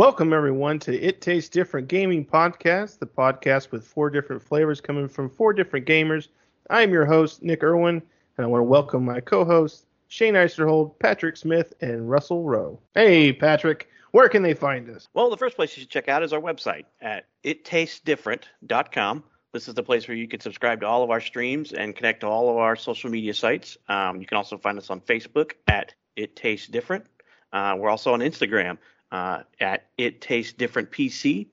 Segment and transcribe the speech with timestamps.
[0.00, 5.06] Welcome, everyone, to It Tastes Different Gaming Podcast, the podcast with four different flavors coming
[5.06, 6.28] from four different gamers.
[6.70, 8.00] I am your host, Nick Irwin,
[8.38, 12.80] and I want to welcome my co hosts, Shane Eisterhold, Patrick Smith, and Russell Rowe.
[12.94, 15.06] Hey, Patrick, where can they find us?
[15.12, 19.24] Well, the first place you should check out is our website at ittastesdifferent.com.
[19.52, 22.20] This is the place where you can subscribe to all of our streams and connect
[22.20, 23.76] to all of our social media sites.
[23.86, 27.04] Um, you can also find us on Facebook at It Tastes Different.
[27.52, 28.78] Uh, we're also on Instagram
[29.12, 31.46] uh, at It Tastes Different PC.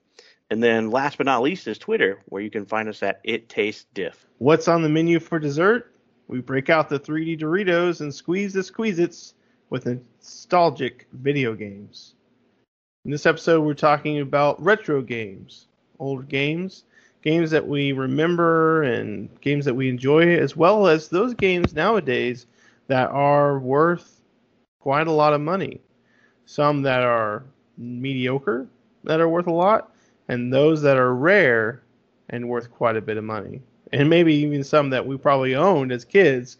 [0.50, 3.48] And then last but not least is Twitter, where you can find us at It
[3.48, 4.26] Tastes Diff.
[4.38, 5.94] What's on the menu for dessert?
[6.26, 9.34] We break out the 3D Doritos and squeeze the Squeeze-Its
[9.70, 12.14] with nostalgic video games.
[13.04, 16.84] In this episode, we're talking about retro games, old games,
[17.22, 22.46] games that we remember and games that we enjoy, as well as those games nowadays
[22.86, 24.22] that are worth
[24.80, 25.80] quite a lot of money
[26.48, 27.44] some that are
[27.76, 28.66] mediocre
[29.04, 29.92] that are worth a lot,
[30.28, 31.82] and those that are rare
[32.30, 33.60] and worth quite a bit of money.
[33.92, 36.56] And maybe even some that we probably owned as kids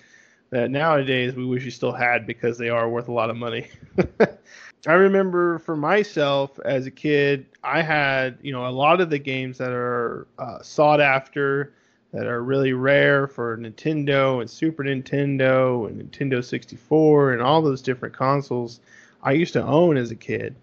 [0.50, 3.68] that nowadays we wish we still had because they are worth a lot of money.
[4.86, 9.18] I remember for myself as a kid, I had, you know, a lot of the
[9.18, 11.72] games that are uh, sought after,
[12.12, 17.80] that are really rare for Nintendo and Super Nintendo and Nintendo 64 and all those
[17.80, 18.80] different consoles.
[19.22, 20.54] I used to own as a kid.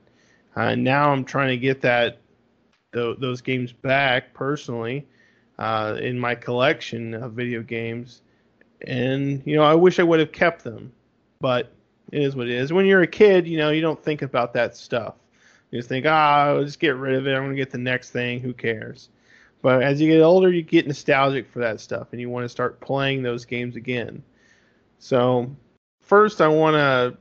[0.56, 2.20] Uh, now I'm trying to get that
[2.94, 5.06] th- those games back personally
[5.60, 8.22] uh, in my collection of video games,
[8.88, 10.92] and you know I wish I would have kept them,
[11.40, 11.74] but
[12.12, 12.72] it is what it is.
[12.72, 15.16] When you're a kid, you know you don't think about that stuff.
[15.72, 17.34] You just think, ah, I'll just get rid of it.
[17.34, 18.40] I'm gonna get the next thing.
[18.40, 19.10] Who cares?
[19.62, 22.50] But as you get older, you get nostalgic for that stuff, and you want to
[22.50, 24.24] start playing those games again.
[25.00, 25.54] So
[26.02, 27.18] first, I want to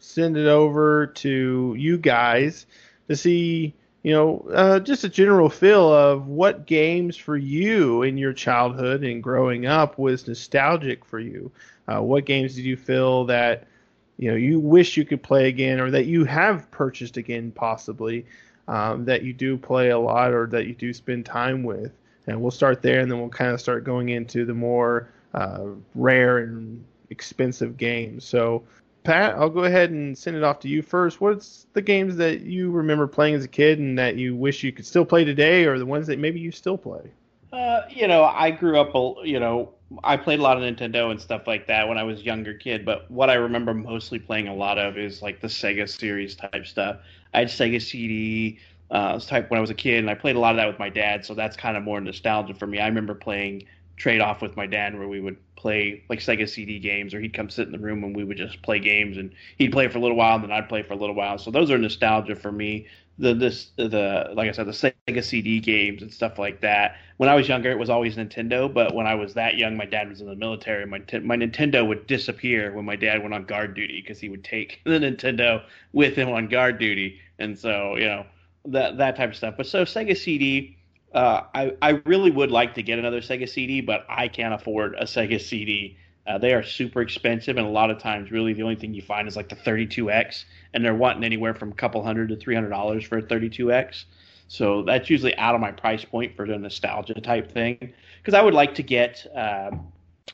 [0.00, 2.66] send it over to you guys
[3.08, 8.16] to see, you know, uh, just a general feel of what games for you in
[8.16, 11.50] your childhood and growing up was nostalgic for you.
[11.86, 13.66] Uh, what games did you feel that,
[14.18, 18.26] you know, you wish you could play again or that you have purchased again, possibly,
[18.68, 21.92] um, that you do play a lot or that you do spend time with?
[22.26, 25.64] And we'll start there and then we'll kind of start going into the more uh,
[25.94, 28.24] rare and expensive games.
[28.24, 28.64] So,
[29.08, 31.18] Pat, I'll go ahead and send it off to you first.
[31.18, 34.70] What's the games that you remember playing as a kid and that you wish you
[34.70, 37.10] could still play today, or the ones that maybe you still play?
[37.50, 38.92] Uh, you know, I grew up,
[39.24, 39.72] you know,
[40.04, 42.84] I played a lot of Nintendo and stuff like that when I was younger kid.
[42.84, 46.66] But what I remember mostly playing a lot of is like the Sega series type
[46.66, 46.98] stuff.
[47.32, 48.58] I had Sega CD
[48.90, 50.78] uh, type when I was a kid, and I played a lot of that with
[50.78, 51.24] my dad.
[51.24, 52.78] So that's kind of more nostalgia for me.
[52.78, 53.64] I remember playing
[53.98, 57.34] trade off with my dad where we would play like Sega CD games, or he'd
[57.34, 59.98] come sit in the room and we would just play games, and he'd play for
[59.98, 61.36] a little while, and then I'd play for a little while.
[61.36, 62.86] So those are nostalgia for me.
[63.18, 64.72] The this the like I said, the
[65.08, 66.96] Sega CD games and stuff like that.
[67.16, 69.86] When I was younger, it was always Nintendo, but when I was that young, my
[69.86, 70.86] dad was in the military.
[70.86, 74.44] My my Nintendo would disappear when my dad went on guard duty because he would
[74.44, 78.26] take the Nintendo with him on guard duty, and so you know
[78.66, 79.54] that that type of stuff.
[79.56, 80.77] But so Sega CD
[81.14, 84.94] uh, I, I really would like to get another Sega CD, but I can't afford
[84.94, 85.96] a Sega CD.
[86.26, 89.00] Uh, they are super expensive, and a lot of times, really, the only thing you
[89.00, 92.54] find is like the 32X, and they're wanting anywhere from a couple hundred to three
[92.54, 94.04] hundred dollars for a 32X.
[94.48, 97.92] So that's usually out of my price point for the nostalgia type thing.
[98.18, 99.70] Because I would like to get uh,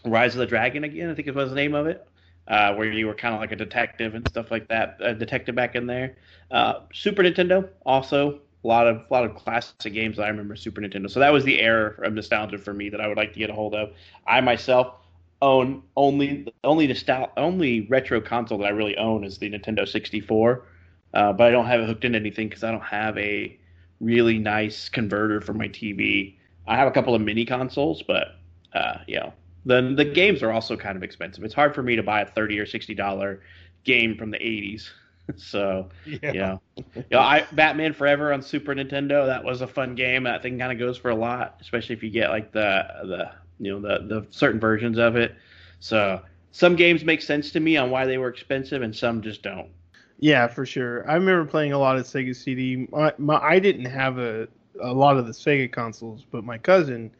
[0.04, 1.10] Rise of the Dragon again.
[1.10, 2.06] I think it was the name of it,
[2.48, 4.96] uh, where you were kind of like a detective and stuff like that.
[5.00, 6.16] A detective back in there.
[6.50, 10.56] Uh, Super Nintendo also a lot of a lot of classic games that I remember
[10.56, 11.10] Super Nintendo.
[11.10, 13.50] So that was the era of nostalgia for me that I would like to get
[13.50, 13.90] a hold of.
[14.26, 14.94] I myself
[15.42, 20.66] own only only nostal- only retro console that I really own is the Nintendo 64,
[21.12, 23.58] uh, but I don't have it hooked into anything because I don't have a
[24.00, 26.36] really nice converter for my TV.
[26.66, 28.36] I have a couple of mini consoles, but
[28.72, 29.32] uh, you know
[29.66, 31.44] the the games are also kind of expensive.
[31.44, 33.42] It's hard for me to buy a thirty or sixty dollar
[33.84, 34.88] game from the 80s.
[35.36, 36.18] so yeah.
[36.22, 39.26] you know, you know, I Batman Forever on Super Nintendo.
[39.26, 40.24] That was a fun game.
[40.24, 43.32] That thing kind of goes for a lot, especially if you get like the the
[43.58, 45.34] you know the the certain versions of it.
[45.80, 46.20] So
[46.52, 49.68] some games make sense to me on why they were expensive, and some just don't.
[50.18, 51.08] Yeah, for sure.
[51.10, 52.86] I remember playing a lot of Sega CD.
[52.90, 54.48] My, my, I didn't have a
[54.80, 57.10] a lot of the Sega consoles, but my cousin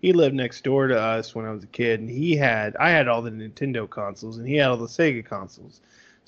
[0.00, 2.90] he lived next door to us when I was a kid, and he had I
[2.90, 5.80] had all the Nintendo consoles, and he had all the Sega consoles.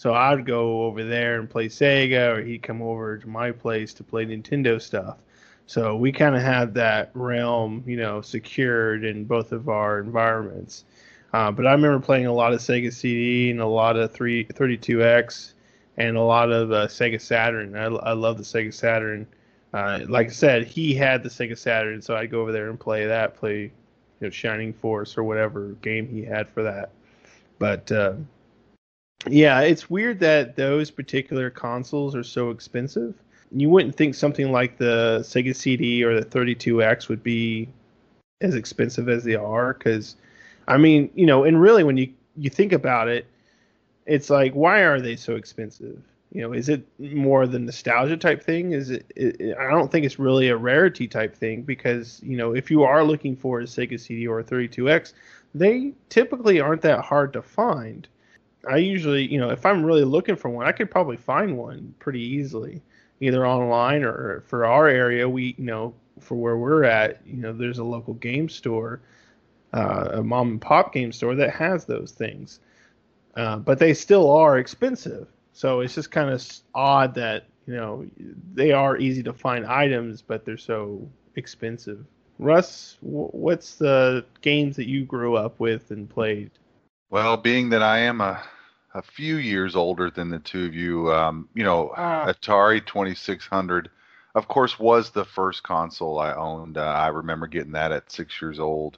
[0.02, 3.94] So I'd go over there and play Sega, or he'd come over to my place
[3.94, 5.18] to play Nintendo stuff.
[5.66, 10.86] So we kind of had that realm, you know, secured in both of our environments.
[11.32, 14.46] Uh, but I remember playing a lot of Sega CD and a lot of 3,
[14.46, 15.52] 32X
[15.98, 17.76] and a lot of uh, Sega Saturn.
[17.76, 19.24] I, I love the Sega Saturn.
[19.72, 22.80] Uh, like I said, he had the Sega Saturn, so I'd go over there and
[22.80, 23.70] play that, play you
[24.20, 26.90] know Shining Force or whatever game he had for that.
[27.60, 28.14] But uh,
[29.28, 33.14] yeah, it's weird that those particular consoles are so expensive.
[33.52, 37.68] You wouldn't think something like the Sega CD or the 32X would be
[38.40, 40.16] as expensive as they are, because
[40.66, 43.26] I mean, you know, and really when you you think about it,
[44.06, 46.02] it's like why are they so expensive?
[46.32, 48.72] You know, is it more the nostalgia type thing?
[48.72, 52.54] Is it, it, I don't think it's really a rarity type thing because you know
[52.54, 55.12] if you are looking for a Sega CD or a 32X,
[55.54, 58.08] they typically aren't that hard to find.
[58.68, 61.94] I usually, you know, if I'm really looking for one, I could probably find one
[61.98, 62.82] pretty easily,
[63.20, 65.28] either online or for our area.
[65.28, 69.00] We, you know, for where we're at, you know, there's a local game store,
[69.72, 72.60] uh, a mom and pop game store that has those things,
[73.36, 75.28] uh, but they still are expensive.
[75.52, 78.06] So it's just kind of odd that you know
[78.54, 82.04] they are easy to find items, but they're so expensive.
[82.38, 86.50] Russ, what's the games that you grew up with and played?
[87.12, 88.42] Well, being that I am a
[88.94, 92.24] a few years older than the two of you, um, you know, ah.
[92.24, 93.90] Atari 2600,
[94.34, 96.78] of course, was the first console I owned.
[96.78, 98.96] Uh, I remember getting that at six years old.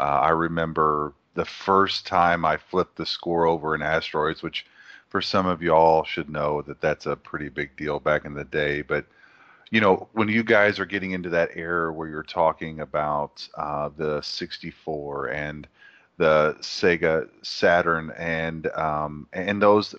[0.00, 4.64] Uh, I remember the first time I flipped the score over in Asteroids, which
[5.10, 8.44] for some of y'all should know that that's a pretty big deal back in the
[8.44, 8.80] day.
[8.80, 9.04] But
[9.70, 13.90] you know, when you guys are getting into that era where you're talking about uh,
[13.94, 15.68] the 64 and
[16.18, 19.94] the Sega Saturn and um, and those,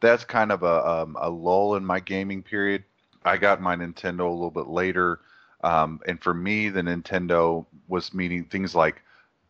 [0.00, 2.84] that's kind of a um, a lull in my gaming period.
[3.24, 5.20] I got my Nintendo a little bit later,
[5.62, 9.02] um, and for me, the Nintendo was meaning things like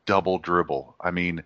[0.07, 0.97] double dribble.
[1.01, 1.45] I mean,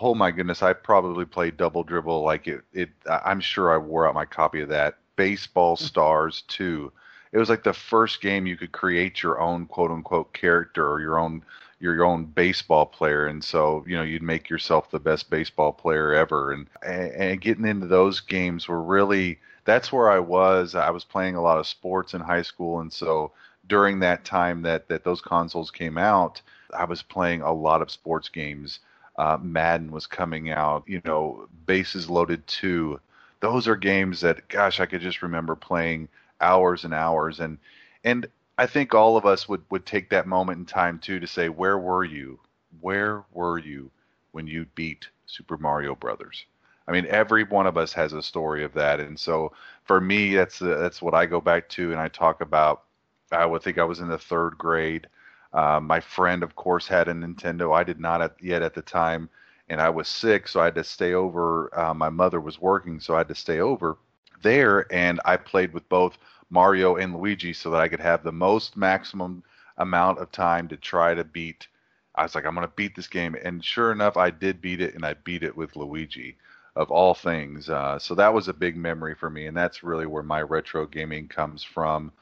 [0.00, 2.62] oh my goodness, I probably played Double Dribble like it.
[2.72, 4.98] It I'm sure I wore out my copy of that.
[5.16, 5.84] Baseball mm-hmm.
[5.84, 6.92] Stars 2.
[7.32, 11.00] It was like the first game you could create your own quote unquote character or
[11.00, 11.42] your own
[11.78, 16.14] your own baseball player, and so you know you'd make yourself the best baseball player
[16.14, 16.52] ever.
[16.52, 20.74] And and getting into those games were really that's where I was.
[20.74, 23.32] I was playing a lot of sports in high school, and so
[23.68, 26.40] during that time that that those consoles came out,
[26.72, 28.80] I was playing a lot of sports games
[29.18, 33.00] uh, Madden was coming out, you know, Bases Loaded 2.
[33.40, 36.08] Those are games that, gosh, I could just remember playing
[36.40, 37.40] hours and hours.
[37.40, 37.58] And
[38.04, 38.28] and
[38.58, 41.48] I think all of us would, would take that moment in time too to say,
[41.48, 42.40] where were you?
[42.80, 43.90] Where were you
[44.32, 46.46] when you beat Super Mario Brothers?
[46.88, 49.52] I mean, every one of us has a story of that, and so
[49.84, 52.84] for me, that's uh, that's what I go back to, and I talk about.
[53.32, 55.08] I would think I was in the third grade.
[55.52, 57.74] Uh, my friend, of course, had a Nintendo.
[57.74, 59.28] I did not at, yet at the time,
[59.68, 61.76] and I was sick, so I had to stay over.
[61.76, 63.98] Uh, my mother was working, so I had to stay over
[64.42, 66.18] there, and I played with both
[66.50, 69.42] Mario and Luigi so that I could have the most maximum
[69.78, 71.66] amount of time to try to beat.
[72.14, 74.80] I was like, I'm going to beat this game, and sure enough, I did beat
[74.80, 76.36] it, and I beat it with Luigi,
[76.74, 77.68] of all things.
[77.68, 80.86] Uh, so that was a big memory for me, and that's really where my retro
[80.86, 82.12] gaming comes from.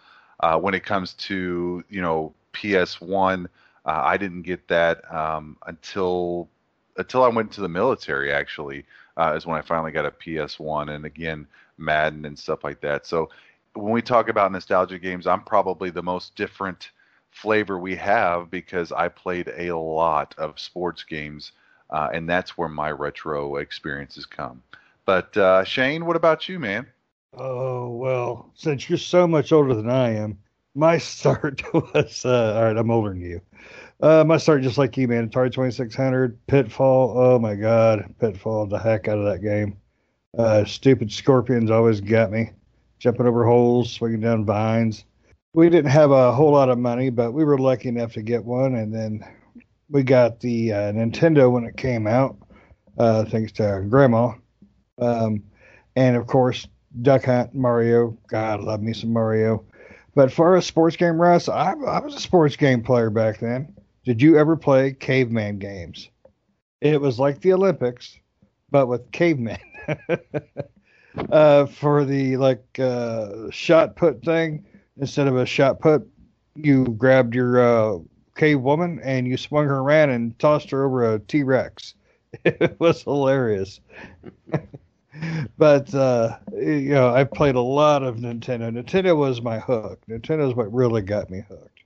[0.41, 3.47] Uh, when it comes to you know PS1.
[3.85, 6.49] Uh, I didn't get that um, until
[6.97, 8.33] until I went to the military.
[8.33, 8.87] Actually,
[9.19, 11.47] uh, is when I finally got a PS1, and again
[11.79, 13.07] Madden and stuff like that.
[13.07, 13.29] So
[13.75, 16.91] when we talk about nostalgia games, I'm probably the most different
[17.31, 21.53] flavor we have because I played a lot of sports games,
[21.91, 24.63] uh, and that's where my retro experiences come.
[25.05, 26.87] But uh, Shane, what about you, man?
[27.37, 30.39] Oh well, since you're so much older than I am,
[30.75, 32.77] my start was uh, all right.
[32.77, 33.41] I'm older than you.
[34.01, 35.29] Uh, my start just like you, man.
[35.29, 37.19] Atari 2600, Pitfall.
[37.19, 39.77] Oh my God, Pitfall the heck out of that game.
[40.37, 42.51] Uh, stupid scorpions always got me,
[42.99, 45.05] jumping over holes, swinging down vines.
[45.53, 48.45] We didn't have a whole lot of money, but we were lucky enough to get
[48.45, 49.25] one, and then
[49.89, 52.37] we got the uh, Nintendo when it came out,
[52.99, 54.33] uh, thanks to our Grandma.
[54.99, 55.43] Um,
[55.95, 56.67] and of course,
[57.03, 58.17] Duck Hunt, Mario.
[58.29, 59.65] God, love me some Mario.
[60.15, 63.75] But for a sports game, Russ, I, I was a sports game player back then.
[64.05, 66.09] Did you ever play caveman games?
[66.81, 68.19] It was like the Olympics,
[68.71, 69.59] but with cavemen.
[71.31, 74.65] uh, for the like uh, shot put thing,
[74.99, 76.09] instead of a shot put,
[76.55, 77.99] you grabbed your uh,
[78.37, 81.95] cave woman and you swung her around and tossed her over a T Rex.
[82.45, 83.79] It was hilarious
[85.59, 88.71] but uh, you know, I played a lot of Nintendo.
[88.71, 90.01] Nintendo was my hook.
[90.09, 91.81] Nintendo is what really got me hooked.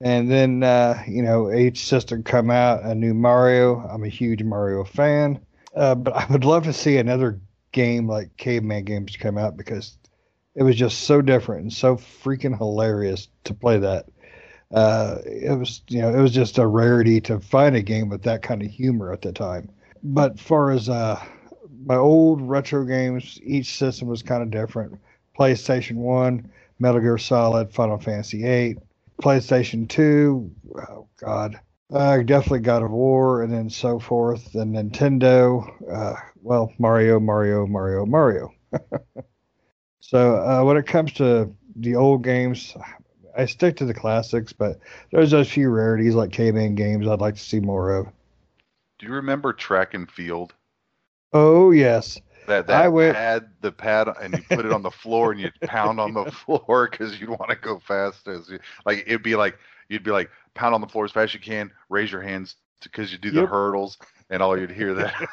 [0.00, 3.80] And then uh, you know, each system come out a new Mario.
[3.88, 5.40] I'm a huge Mario fan,
[5.74, 7.40] uh, but I would love to see another
[7.72, 9.96] game like Caveman games come out because
[10.54, 14.06] it was just so different and so freaking hilarious to play that.
[14.70, 18.22] Uh, it was you know it was just a rarity to find a game with
[18.22, 19.68] that kind of humor at the time.
[20.02, 21.22] But far as uh,
[21.84, 24.98] my old retro games, each system was kind of different.
[25.38, 28.78] PlayStation One, Metal Gear Solid, Final Fantasy Eight.
[29.22, 30.50] PlayStation Two,
[30.88, 31.60] oh god,
[31.90, 34.54] uh, definitely God of War, and then so forth.
[34.54, 38.52] And Nintendo, uh, well, Mario, Mario, Mario, Mario.
[40.00, 42.76] so uh, when it comes to the old games,
[43.36, 44.78] I stick to the classics, but
[45.10, 48.06] there's those few rarities like Caveman games I'd like to see more of.
[48.98, 50.54] Do you remember track and field?
[51.32, 54.90] Oh yes, that that I went, pad, the pad, and you put it on the
[54.90, 58.58] floor and you pound on the floor because you'd want to go fast as you
[58.84, 59.04] like.
[59.06, 59.58] It'd be like
[59.88, 62.56] you'd be like pound on the floor as fast as you can, raise your hands
[62.82, 63.48] because you do the yep.
[63.48, 63.98] hurdles,
[64.30, 65.28] and all you'd hear that.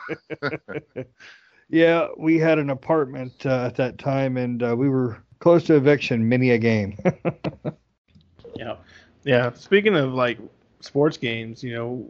[1.69, 5.75] yeah, we had an apartment uh, at that time, and uh, we were close to
[5.75, 6.27] eviction.
[6.27, 6.97] Many a game.
[8.55, 8.75] yeah,
[9.23, 9.53] yeah.
[9.53, 10.37] Speaking of like
[10.81, 12.07] sports games, you know,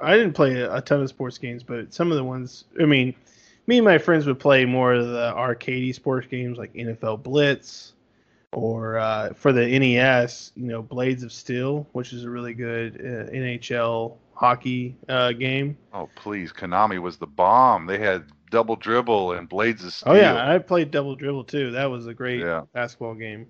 [0.00, 3.14] I didn't play a ton of sports games, but some of the ones, I mean,
[3.66, 7.92] me and my friends would play more of the arcadey sports games like NFL Blitz,
[8.52, 12.96] or uh, for the NES, you know, Blades of Steel, which is a really good
[12.96, 15.76] uh, NHL hockey uh, game.
[15.92, 17.86] Oh please, Konami was the bomb.
[17.86, 20.12] They had Double Dribble and Blades of Steel.
[20.12, 21.70] Oh yeah, I played Double Dribble too.
[21.70, 22.62] That was a great yeah.
[22.72, 23.46] basketball game.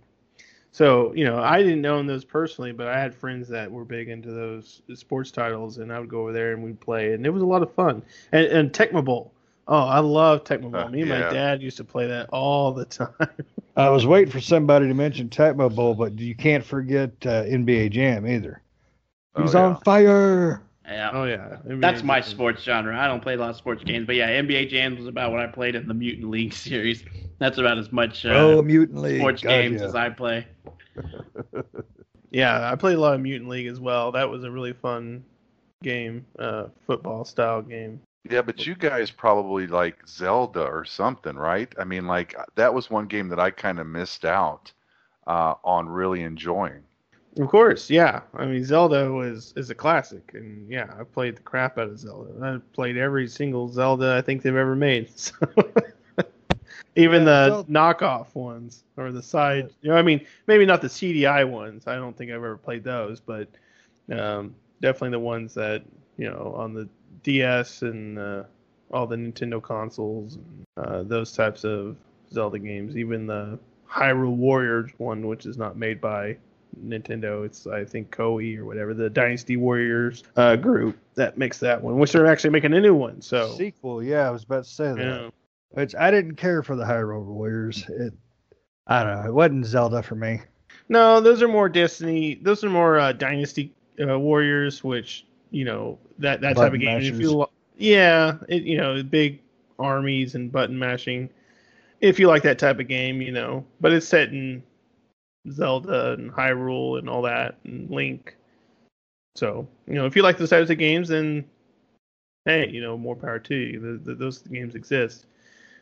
[0.73, 4.09] So you know, I didn't own those personally, but I had friends that were big
[4.09, 7.31] into those sports titles, and I would go over there and we'd play, and it
[7.31, 8.03] was a lot of fun.
[8.33, 9.33] And, and Tecmo Bowl.
[9.67, 10.83] Oh, I love Tecmo Bowl.
[10.83, 11.21] Uh, Me and yeah.
[11.21, 13.45] my dad used to play that all the time.
[13.77, 17.91] I was waiting for somebody to mention Tecmo Bowl, but you can't forget uh, NBA
[17.91, 18.63] Jam either.
[19.35, 19.65] Oh, He's oh, yeah.
[19.67, 20.63] on fire.
[20.87, 21.11] Yeah.
[21.13, 21.59] Oh yeah.
[21.67, 22.99] NBA That's my sports genre.
[22.99, 25.41] I don't play a lot of sports games, but yeah, NBA Jam was about what
[25.41, 27.05] I played in the Mutant League series.
[27.39, 29.21] That's about as much uh, oh, Mutant League.
[29.21, 29.87] sports God, games yeah.
[29.87, 30.47] as I play.
[32.31, 34.11] yeah, I played a lot of Mutant League as well.
[34.13, 35.25] That was a really fun
[35.83, 38.01] game, uh, football style game.
[38.29, 41.73] Yeah, but you guys probably like Zelda or something, right?
[41.79, 44.73] I mean, like that was one game that I kind of missed out
[45.27, 46.83] uh, on really enjoying.
[47.39, 48.23] Of course, yeah.
[48.35, 51.99] I mean, Zelda was is a classic, and yeah, I played the crap out of
[51.99, 52.33] Zelda.
[52.43, 55.11] I played every single Zelda I think they've ever made.
[55.17, 55.33] So.
[56.97, 57.73] Even yeah, the Zelda.
[57.73, 61.87] knockoff ones or the side, you know, I mean, maybe not the CDI ones.
[61.87, 63.49] I don't think I've ever played those, but
[64.11, 65.83] um, definitely the ones that
[66.17, 66.89] you know on the
[67.23, 68.43] DS and uh,
[68.93, 71.97] all the Nintendo consoles, and, uh, those types of
[72.33, 72.97] Zelda games.
[72.97, 76.37] Even the Hyrule Warriors one, which is not made by
[76.85, 81.83] Nintendo, it's I think Koei or whatever, the Dynasty Warriors uh, group that makes that
[81.83, 83.21] one, which they're actually making a new one.
[83.21, 84.99] So sequel, yeah, I was about to say that.
[84.99, 85.31] Yeah.
[85.71, 87.85] Which I didn't care for the Hyrule Warriors.
[87.89, 88.13] It,
[88.87, 90.41] I don't know, it wasn't Zelda for me.
[90.89, 92.41] No, those are more Destiny.
[92.43, 97.01] Those are more uh, Dynasty uh, Warriors, which you know that that type of game.
[97.01, 99.41] If you yeah, it, you know, big
[99.79, 101.31] armies and button mashing.
[102.01, 104.63] If you like that type of game, you know, but it's set in
[105.51, 108.37] Zelda and Hyrule and all that and Link.
[109.37, 111.45] So you know, if you like those types of games, then
[112.45, 113.81] hey, you know, more power to you.
[113.81, 115.27] The, the, those games exist.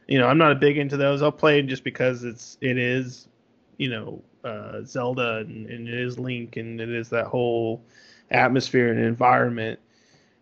[0.07, 1.23] You know, I'm not a big into those.
[1.23, 3.29] I'll play just because it's it is,
[3.77, 7.83] you know, uh, Zelda and, and it is Link and it is that whole
[8.31, 9.79] atmosphere and environment,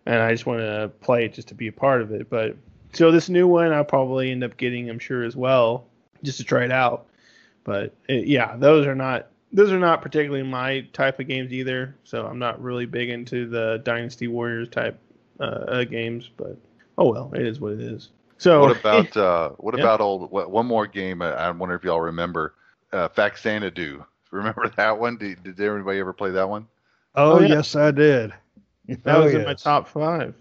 [0.07, 2.29] and I just want to play it just to be a part of it.
[2.31, 2.57] But
[2.93, 5.87] so this new one, I'll probably end up getting, I'm sure as well,
[6.23, 7.07] just to try it out.
[7.65, 11.97] But it, yeah, those are not those are not particularly my type of games either.
[12.05, 14.99] So I'm not really big into the Dynasty Warriors type
[15.41, 16.31] uh, games.
[16.37, 16.57] But
[16.99, 18.11] oh well, it is what it is.
[18.39, 19.83] So what about uh, what yeah.
[19.83, 21.23] about old one more game?
[21.23, 22.55] I wonder if y'all remember
[22.93, 24.05] uh, Faxanadu.
[24.31, 25.17] Remember that one?
[25.17, 26.67] Did, did anybody ever play that one?
[27.17, 27.49] Oh, oh yeah.
[27.49, 28.33] yes, I did.
[29.03, 29.41] That oh, was yes.
[29.41, 30.33] in my top five.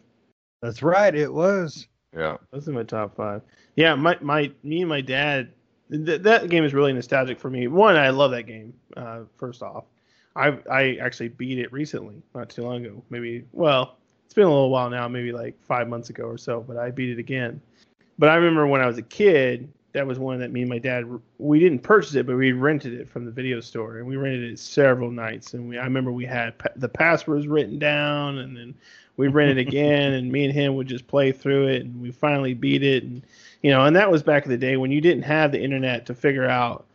[0.62, 1.88] That's right, it was.
[2.16, 3.42] Yeah, that was in my top five.
[3.76, 5.52] Yeah, my my me and my dad.
[5.92, 7.68] Th- that game is really nostalgic for me.
[7.68, 8.72] One, I love that game.
[8.96, 9.86] Uh, first off,
[10.36, 13.04] I I actually beat it recently, not too long ago.
[13.10, 16.62] Maybe well, it's been a little while now, maybe like five months ago or so.
[16.62, 17.60] But I beat it again.
[18.20, 20.78] But I remember when I was a kid, that was one that me and my
[20.78, 21.06] dad
[21.38, 24.44] we didn't purchase it, but we rented it from the video store, and we rented
[24.44, 25.54] it several nights.
[25.54, 28.76] And we I remember we had pa- the passwords written down, and then
[29.16, 32.54] we rented again, and me and him would just play through it, and we finally
[32.54, 33.24] beat it, and
[33.62, 36.06] you know, and that was back in the day when you didn't have the internet
[36.08, 36.86] to figure out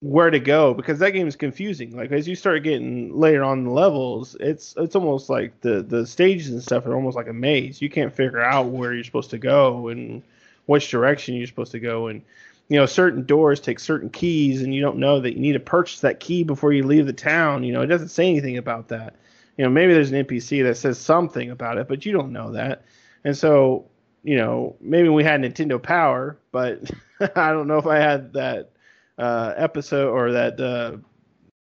[0.00, 1.96] where to go because that game is confusing.
[1.96, 6.04] Like as you start getting later on the levels, it's it's almost like the the
[6.08, 7.80] stages and stuff are almost like a maze.
[7.80, 10.24] You can't figure out where you're supposed to go and
[10.66, 12.22] which direction you're supposed to go and
[12.68, 15.60] you know certain doors take certain keys and you don't know that you need to
[15.60, 18.88] purchase that key before you leave the town you know it doesn't say anything about
[18.88, 19.16] that.
[19.56, 22.52] You know maybe there's an npc that says something about it but you don't know
[22.52, 22.84] that.
[23.24, 23.86] And so
[24.22, 26.90] you know maybe we had nintendo power but
[27.36, 28.70] i don't know if i had that
[29.16, 30.96] uh, episode or that uh,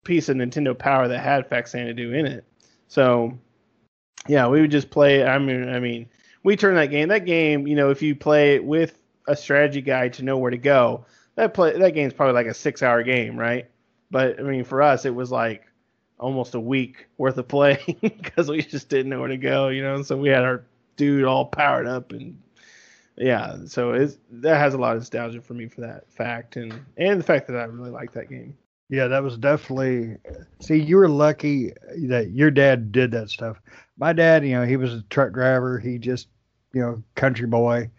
[0.04, 2.46] piece of nintendo power that had faxanadu in it.
[2.88, 3.38] So
[4.28, 6.10] yeah we would just play i mean i mean
[6.44, 7.10] we turn that game.
[7.10, 8.98] That game you know if you play it with
[9.28, 11.06] a strategy guide to know where to go.
[11.36, 13.70] That play that game's probably like a six hour game, right?
[14.10, 15.64] But I mean, for us, it was like
[16.20, 19.84] almost a week worth of play because we just didn't know where to go, you
[19.84, 20.02] know.
[20.02, 20.64] So we had our
[20.96, 22.42] dude all powered up and
[23.18, 26.74] yeah, so it's that has a lot of nostalgia for me for that fact and
[26.98, 28.58] and the fact that I really like that game.
[28.90, 30.16] Yeah, that was definitely.
[30.62, 33.60] See, you were lucky that your dad did that stuff.
[33.98, 35.78] My dad, you know, he was a truck driver.
[35.78, 36.30] He just,
[36.74, 37.90] you know, country boy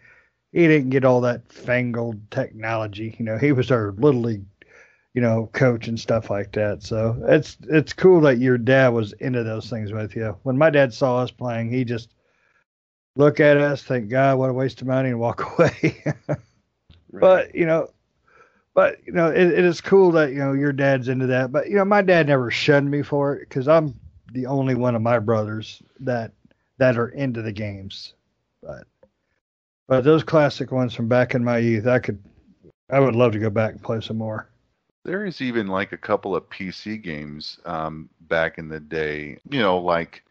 [0.51, 3.15] he didn't get all that fangled technology.
[3.19, 4.45] You know, he was our little league,
[5.13, 6.83] you know, coach and stuff like that.
[6.83, 10.37] So it's it's cool that your dad was into those things with you.
[10.43, 12.13] When my dad saw us playing, he just
[13.15, 16.01] look at us, think, God, what a waste of money, and walk away.
[16.07, 16.37] right.
[17.11, 17.91] But you know,
[18.73, 21.51] but you know, it, it is cool that you know your dad's into that.
[21.51, 23.93] But you know, my dad never shunned me for it because I'm
[24.31, 26.31] the only one of my brothers that
[26.77, 28.13] that are into the games.
[28.63, 28.87] But
[29.89, 32.23] but those classic ones from back in my youth, I could,
[32.91, 34.47] I would love to go back and play some more.
[35.03, 39.59] There is even like a couple of PC games um, back in the day, you
[39.59, 40.23] know, like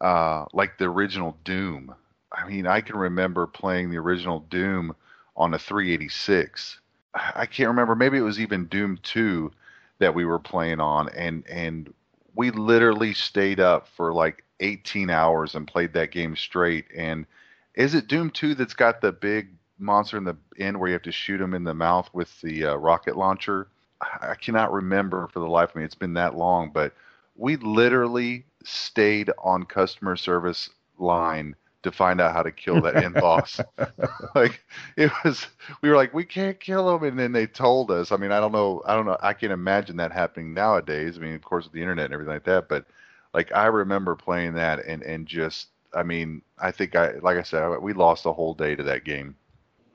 [0.00, 1.94] uh, like the original Doom.
[2.32, 4.96] I mean, I can remember playing the original Doom
[5.36, 6.80] on a 386.
[7.14, 7.94] I can't remember.
[7.94, 9.50] Maybe it was even Doom 2
[9.98, 11.92] that we were playing on, and and
[12.34, 16.86] we literally stayed up for like 18 hours and played that game straight.
[16.96, 17.26] And
[17.74, 21.02] is it Doom 2 that's got the big monster in the end where you have
[21.02, 23.68] to shoot him in the mouth with the uh, rocket launcher?
[24.00, 25.84] I cannot remember for the life of me.
[25.84, 26.94] It's been that long, but
[27.36, 33.14] we literally stayed on customer service line to find out how to kill that end
[33.20, 33.60] boss.
[34.34, 34.64] like
[34.96, 35.46] it was,
[35.82, 38.12] we were like, we can't kill him, and then they told us.
[38.12, 41.16] I mean, I don't know, I don't know, I can imagine that happening nowadays.
[41.16, 42.68] I mean, of course, with the internet and everything like that.
[42.68, 42.86] But
[43.34, 47.42] like, I remember playing that and and just I mean, I think I like I
[47.42, 49.36] said, we lost a whole day to that game.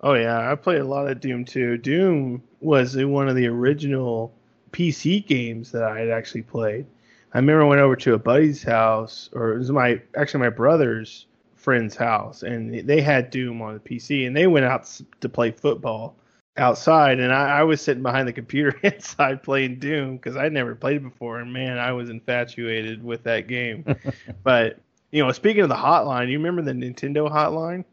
[0.02, 1.78] Oh yeah, I played a lot of Doom too.
[1.78, 4.34] Doom was one of the original
[4.72, 6.86] PC games that I had actually played.
[7.34, 10.50] I remember I went over to a buddy's house, or it was my actually my
[10.50, 14.90] brother's friend's house, and they had Doom on the PC, and they went out
[15.22, 16.16] to play football
[16.58, 20.76] outside, and I, I was sitting behind the computer inside playing Doom because I'd never
[20.76, 23.86] played it before, and man, I was infatuated with that game.
[24.44, 24.80] but
[25.15, 27.86] you know, speaking of the hotline, you remember the Nintendo hotline?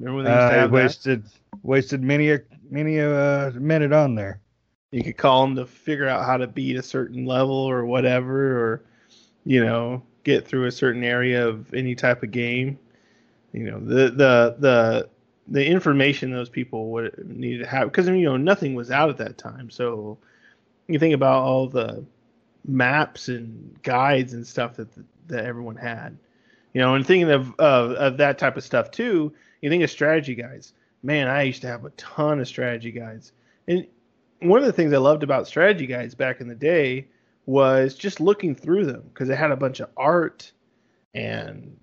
[0.00, 1.30] Remember when they used to uh, have wasted that?
[1.62, 4.40] wasted many a many a uh, minute on there.
[4.90, 8.58] You could call them to figure out how to beat a certain level or whatever,
[8.58, 8.84] or
[9.44, 12.76] you know, get through a certain area of any type of game.
[13.52, 15.08] You know, the the the
[15.46, 19.18] the information those people would need to have because you know nothing was out at
[19.18, 19.70] that time.
[19.70, 20.18] So
[20.88, 22.04] you think about all the
[22.66, 24.88] maps and guides and stuff that
[25.28, 26.18] that everyone had.
[26.74, 29.32] You know, and thinking of, of of that type of stuff too,
[29.62, 30.74] you think of strategy guides.
[31.02, 33.32] Man, I used to have a ton of strategy guides.
[33.68, 33.86] And
[34.40, 37.06] one of the things I loved about strategy guides back in the day
[37.46, 40.50] was just looking through them because it had a bunch of art
[41.14, 41.76] and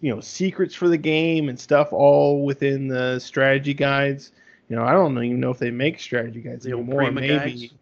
[0.00, 4.32] you know secrets for the game and stuff all within the strategy guides.
[4.68, 7.10] You know, I don't even know if they make strategy guides the anymore.
[7.10, 7.28] Maybe.
[7.28, 7.74] Guides?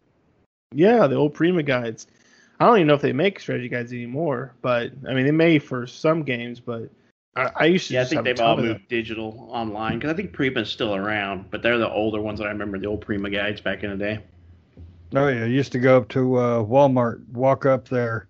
[0.72, 2.06] Yeah, the old Prima guides.
[2.64, 5.58] I don't even know if they make strategy guides anymore, but I mean they may
[5.58, 6.88] for some games, but
[7.36, 7.94] I, I used to.
[7.94, 11.60] Yeah, I think they've all moved digital online because I think Prima's still around, but
[11.60, 14.20] they're the older ones that I remember the old Prima guides back in the day.
[15.14, 18.28] Oh yeah, I used to go up to uh, Walmart, walk up there,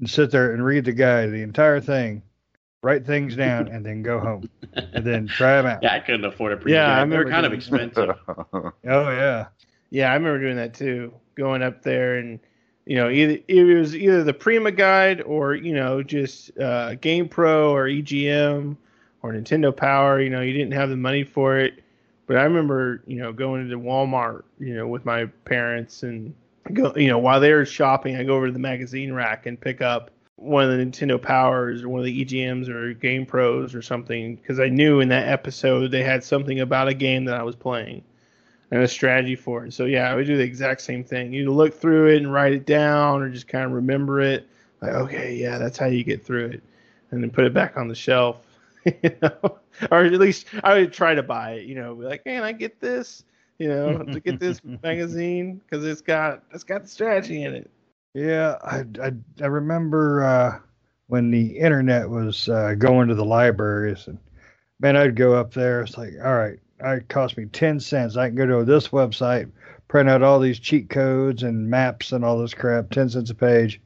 [0.00, 2.22] and sit there and read the guide, the entire thing,
[2.82, 5.80] write things down, and then go home, and then try them out.
[5.80, 6.76] Yeah, I couldn't afford a Prima.
[6.76, 7.12] Yeah, guide.
[7.12, 8.16] they're kind of expensive.
[8.26, 9.46] oh yeah.
[9.90, 11.14] Yeah, I remember doing that too.
[11.36, 12.40] Going up there and
[12.90, 17.28] you know, either it was either the Prima guide or you know just uh, Game
[17.28, 18.76] Pro or EGM
[19.22, 20.20] or Nintendo Power.
[20.20, 21.84] You know, you didn't have the money for it,
[22.26, 26.34] but I remember you know going into Walmart, you know, with my parents and
[26.72, 29.60] go, you know, while they were shopping, I go over to the magazine rack and
[29.60, 33.72] pick up one of the Nintendo Powers or one of the EGMs or Game Pros
[33.72, 37.38] or something because I knew in that episode they had something about a game that
[37.38, 38.02] I was playing
[38.70, 39.72] and a strategy for it.
[39.72, 41.32] So yeah, I would do the exact same thing.
[41.32, 44.46] You look through it and write it down, or just kind of remember it.
[44.80, 46.62] Like, okay, yeah, that's how you get through it,
[47.10, 48.46] and then put it back on the shelf.
[48.84, 49.58] you know,
[49.90, 51.66] or at least I would try to buy it.
[51.66, 53.24] You know, be like, man, I get this.
[53.58, 57.70] You know, to get this magazine because it's got it's got the strategy in it.
[58.14, 60.58] Yeah, I I, I remember uh,
[61.08, 64.18] when the internet was uh, going to the libraries, and
[64.80, 65.82] man, I'd go up there.
[65.82, 68.16] It's like, all right, it cost me ten cents.
[68.16, 69.50] I can go to this website,
[69.88, 72.90] print out all these cheat codes and maps and all this crap.
[72.90, 73.80] Ten cents a page.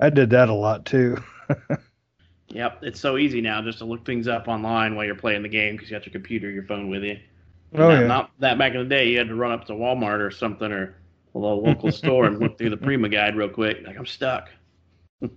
[0.00, 1.22] I did that a lot too.
[2.48, 5.48] Yep, it's so easy now just to look things up online while you're playing the
[5.48, 7.18] game because you got your computer, your phone with you.
[7.74, 8.06] Oh Not- yeah.
[8.06, 10.70] Not that back in the day, you had to run up to Walmart or something
[10.70, 10.96] or
[11.34, 13.78] a little local store and look through the Prima guide real quick.
[13.84, 14.48] Like I'm stuck.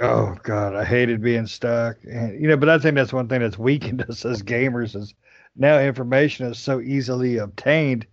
[0.00, 1.98] Oh God, I hated being stuck.
[2.02, 5.14] And you know, but I think that's one thing that's weakened us as gamers is
[5.56, 8.06] now information is so easily obtained.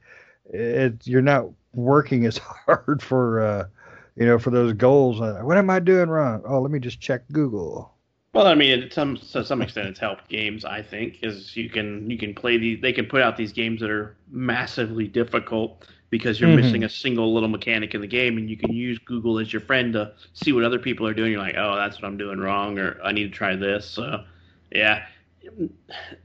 [0.46, 3.68] It you're not working as hard for uh,
[4.16, 5.22] you know for those goals.
[5.22, 6.44] Uh, what am I doing wrong?
[6.46, 7.94] Oh, let me just check Google.
[8.34, 10.64] Well, I mean, to some to some extent, it's helped games.
[10.64, 12.80] I think is you can you can play these.
[12.82, 16.56] They can put out these games that are massively difficult because you're Mhm.
[16.56, 19.62] missing a single little mechanic in the game, and you can use Google as your
[19.62, 21.32] friend to see what other people are doing.
[21.32, 23.86] You're like, oh, that's what I'm doing wrong, or I need to try this.
[23.86, 24.24] So,
[24.72, 25.06] yeah,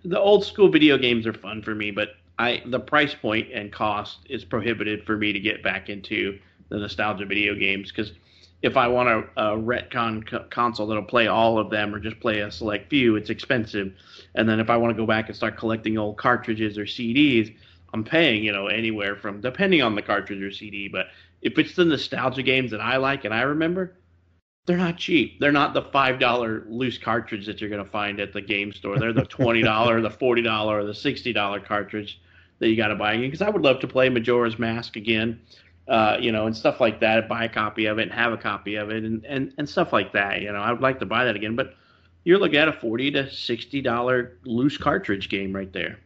[0.04, 3.72] the old school video games are fun for me, but I the price point and
[3.72, 8.12] cost is prohibitive for me to get back into the nostalgia video games because
[8.62, 12.20] if I want a, a retcon co- console that'll play all of them or just
[12.20, 13.92] play a select few, it's expensive.
[14.34, 17.54] And then if I want to go back and start collecting old cartridges or CDs,
[17.92, 20.88] I'm paying, you know, anywhere from depending on the cartridge or CD.
[20.88, 21.06] But
[21.42, 23.96] if it's the nostalgia games that I like and I remember,
[24.66, 25.38] they're not cheap.
[25.38, 28.98] They're not the five dollar loose cartridge that you're gonna find at the game store.
[28.98, 32.20] They're the twenty dollar, the forty dollar, or the sixty dollar cartridge
[32.58, 33.16] that you got to buy.
[33.16, 35.40] Because I would love to play Majora's Mask again,
[35.88, 37.28] uh, you know, and stuff like that.
[37.28, 39.92] Buy a copy of it and have a copy of it, and and and stuff
[39.92, 40.42] like that.
[40.42, 41.74] You know, I would like to buy that again, but
[42.24, 45.98] you're looking at a forty to sixty dollar loose cartridge game right there.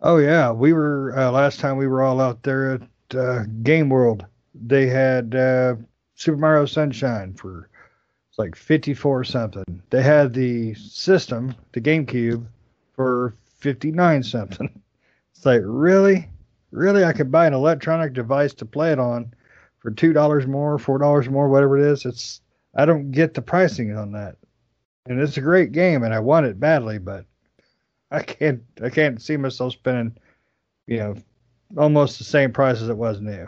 [0.00, 3.90] Oh yeah, we were uh, last time we were all out there at uh, Game
[3.90, 4.24] World.
[4.54, 5.74] They had uh,
[6.18, 7.68] Super Mario Sunshine for
[8.28, 9.82] it's like fifty four something.
[9.90, 12.44] They had the system, the GameCube,
[12.92, 14.68] for fifty nine something.
[15.36, 16.28] It's like really,
[16.72, 19.32] really, I could buy an electronic device to play it on
[19.78, 22.04] for two dollars more, four dollars more, whatever it is.
[22.04, 22.40] It's
[22.74, 24.34] I don't get the pricing on that,
[25.06, 27.24] and it's a great game, and I want it badly, but
[28.10, 30.18] I can't I can't see myself spending,
[30.88, 31.14] you know,
[31.76, 33.46] almost the same price as it was new.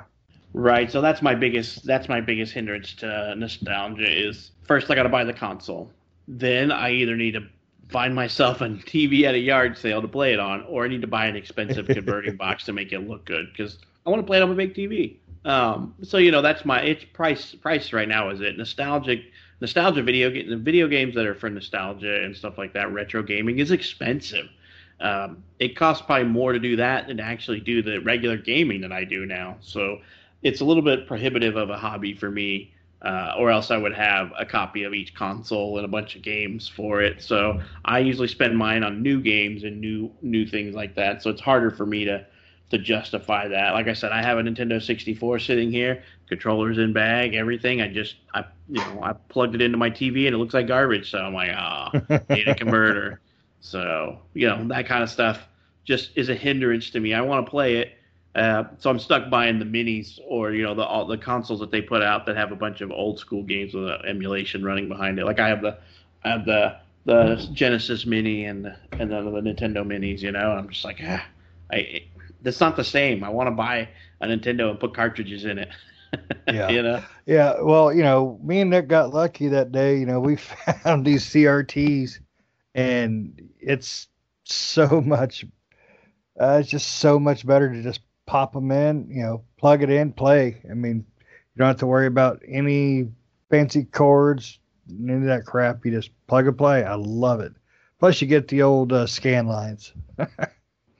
[0.53, 0.91] Right.
[0.91, 5.09] So that's my biggest that's my biggest hindrance to nostalgia is first I got to
[5.09, 5.91] buy the console.
[6.27, 7.43] Then I either need to
[7.89, 11.01] find myself a TV at a yard sale to play it on, or I need
[11.01, 14.27] to buy an expensive converting box to make it look good because I want to
[14.27, 15.17] play it on a big TV.
[15.45, 19.21] Um, so you know that's my it's price price right now is it nostalgic
[19.61, 23.59] nostalgia video the video games that are for nostalgia and stuff like that retro gaming
[23.59, 24.49] is expensive.
[25.01, 28.83] Um, it costs probably more to do that than to actually do the regular gaming
[28.83, 29.57] that I do now.
[29.61, 30.01] So
[30.43, 32.73] it's a little bit prohibitive of a hobby for me,
[33.03, 36.23] uh, or else I would have a copy of each console and a bunch of
[36.23, 37.23] games for it.
[37.23, 41.23] So I usually spend mine on new games and new new things like that.
[41.23, 42.27] So it's harder for me to
[42.71, 43.73] to justify that.
[43.73, 47.81] Like I said, I have a Nintendo 64 sitting here, controllers in bag, everything.
[47.81, 50.69] I just I you know I plugged it into my TV and it looks like
[50.69, 51.11] garbage.
[51.11, 51.91] So I'm like, ah,
[52.31, 53.21] need a converter.
[53.61, 55.47] So you know that kind of stuff
[55.85, 57.15] just is a hindrance to me.
[57.15, 57.93] I want to play it.
[58.35, 61.73] Uh, so I'm stuck buying the minis or you know the all the consoles that
[61.73, 65.19] they put out that have a bunch of old school games with emulation running behind
[65.19, 65.25] it.
[65.25, 65.79] Like I have the
[66.25, 70.21] I have the the Genesis Mini and the, and then the Nintendo Minis.
[70.21, 71.27] You know, I'm just like ah,
[71.73, 72.05] I
[72.43, 73.25] that's not the same.
[73.25, 73.89] I want to buy
[74.21, 75.69] a Nintendo and put cartridges in it.
[76.49, 76.69] Yeah.
[76.71, 77.05] you know.
[77.25, 79.97] Yeah, well, you know, me and Nick got lucky that day.
[79.97, 80.35] You know, we
[80.83, 82.19] found these CRTs,
[82.75, 84.09] and it's
[84.43, 85.45] so much.
[86.41, 89.09] Uh, it's just so much better to just pop them in.
[89.11, 90.63] You know, plug it in, play.
[90.71, 93.09] I mean, you don't have to worry about any
[93.51, 95.85] fancy cords, any of that crap.
[95.85, 96.85] You just plug and play.
[96.85, 97.53] I love it.
[97.99, 99.93] Plus, you get the old uh, scan lines.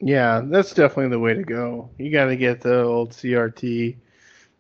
[0.03, 1.91] Yeah, that's definitely the way to go.
[1.99, 3.99] You got to get the old CRT.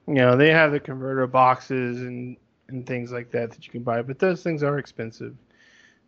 [0.07, 2.37] You know, they have the converter boxes and
[2.69, 5.35] and things like that that you can buy, but those things are expensive.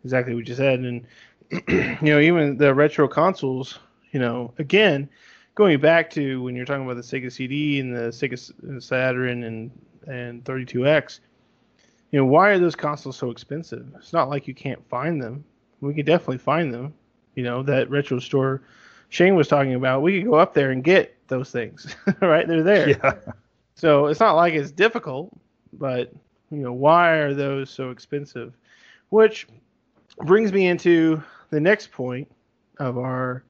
[0.03, 1.05] Exactly what you said, and
[1.67, 3.79] you know, even the retro consoles.
[4.11, 5.09] You know, again,
[5.55, 9.43] going back to when you're talking about the Sega CD and the Sega uh, Saturn
[9.43, 9.71] and
[10.07, 11.19] and 32X.
[12.11, 13.87] You know, why are those consoles so expensive?
[13.95, 15.43] It's not like you can't find them.
[15.81, 16.93] We can definitely find them.
[17.35, 18.61] You know, that retro store
[19.13, 22.47] Shane was talking about, we could go up there and get those things, right?
[22.47, 22.89] They're there.
[22.89, 23.13] Yeah.
[23.75, 25.31] So it's not like it's difficult,
[25.73, 26.11] but
[26.51, 28.53] you know, why are those so expensive?
[29.09, 29.47] Which
[30.17, 32.27] brings me into the next point
[32.79, 33.43] of our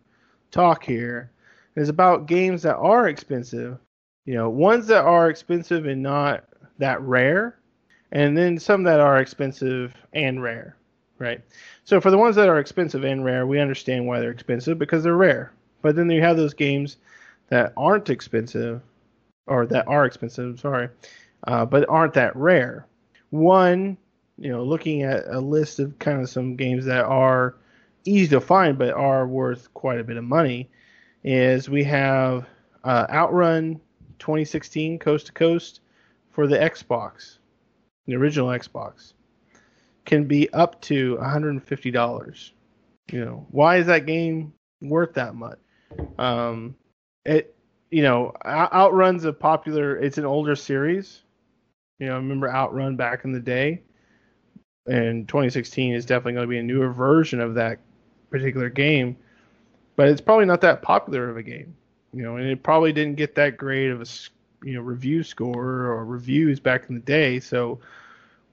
[0.51, 1.31] talk here
[1.75, 3.77] is about games that are expensive.
[4.25, 6.45] You know, ones that are expensive and not
[6.77, 7.59] that rare,
[8.11, 10.77] and then some that are expensive and rare,
[11.19, 11.41] right?
[11.83, 15.03] So for the ones that are expensive and rare, we understand why they're expensive because
[15.03, 15.51] they're rare.
[15.81, 16.97] But then you have those games
[17.49, 18.81] that aren't expensive,
[19.47, 20.89] or that are expensive, sorry,
[21.47, 22.85] uh, but aren't that rare.
[23.31, 23.97] One,
[24.37, 27.55] you know, looking at a list of kind of some games that are
[28.05, 30.69] easy to find but are worth quite a bit of money,
[31.23, 32.45] is we have
[32.83, 33.79] uh, Outrun
[34.19, 35.81] 2016 Coast to Coast
[36.31, 37.37] for the Xbox,
[38.05, 39.13] the original Xbox,
[40.05, 42.51] can be up to $150.
[43.11, 45.59] You know, why is that game worth that much?
[46.17, 46.75] Um,
[47.25, 47.55] it,
[47.91, 49.97] you know, Outrun's a popular.
[49.97, 51.21] It's an older series.
[51.99, 53.83] You know, I remember Outrun back in the day,
[54.87, 57.79] and 2016 is definitely going to be a newer version of that
[58.31, 59.15] particular game.
[59.95, 61.75] But it's probably not that popular of a game,
[62.13, 64.05] you know, and it probably didn't get that great of a
[64.65, 67.39] you know review score or reviews back in the day.
[67.39, 67.79] So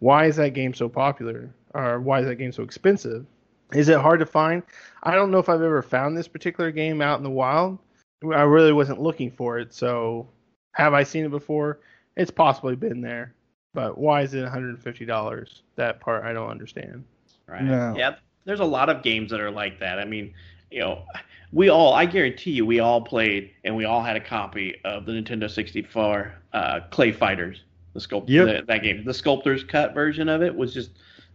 [0.01, 3.27] why is that game so popular, or why is that game so expensive?
[3.73, 4.63] Is it hard to find?
[5.03, 7.79] I don't know if I've ever found this particular game out in the wild.
[8.25, 10.29] I really wasn't looking for it, so
[10.73, 11.81] have I seen it before?
[12.17, 13.35] It's possibly been there,
[13.73, 15.61] but why is it $150?
[15.77, 17.05] That part I don't understand.
[17.47, 17.63] Right.
[17.63, 17.95] No.
[17.97, 18.17] Yeah.
[18.45, 19.99] There's a lot of games that are like that.
[19.99, 20.35] I mean,
[20.71, 21.05] you know,
[21.53, 25.07] we all, I guarantee you, we all played and we all had a copy of
[25.07, 28.67] the Nintendo 64 uh, Clay Fighters, the sculpt yep.
[28.67, 29.05] that game.
[29.05, 30.91] The sculptor's cut version of it was just,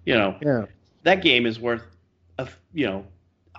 [0.05, 0.65] you know, yeah.
[1.03, 1.83] that game is worth,
[2.37, 3.05] a, you know,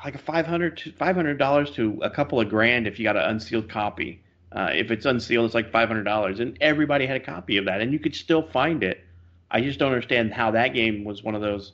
[0.05, 3.69] like a 500 to $500 to a couple of grand if you got an unsealed
[3.69, 4.23] copy.
[4.53, 7.93] Uh, if it's unsealed, it's like $500, and everybody had a copy of that, and
[7.93, 9.05] you could still find it.
[9.51, 11.73] I just don't understand how that game was one of those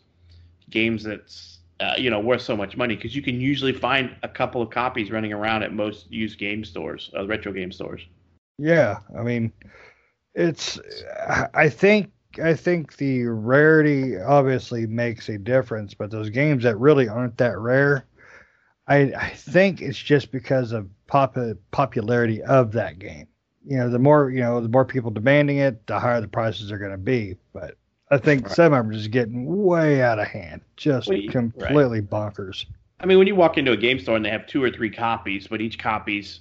[0.71, 4.29] games that's uh, you know worth so much money because you can usually find a
[4.29, 8.03] couple of copies running around at most used game stores, uh, retro game stores.
[8.59, 9.53] Yeah, I mean,
[10.35, 10.79] it's.
[11.55, 17.09] I think I think the rarity obviously makes a difference, but those games that really
[17.09, 18.07] aren't that rare,
[18.87, 21.37] I, I think it's just because of pop,
[21.71, 23.27] popularity of that game.
[23.65, 26.73] You know, the more you know, the more people demanding it, the higher the prices
[26.73, 27.37] are going to be.
[27.53, 27.77] But
[28.13, 28.55] I think right.
[28.55, 32.11] some of them are just getting way out of hand, just well, completely right.
[32.11, 32.67] bonkers.
[33.01, 34.91] I mean, when you walk into a game store and they have two or three
[34.91, 36.41] copies, but each copy's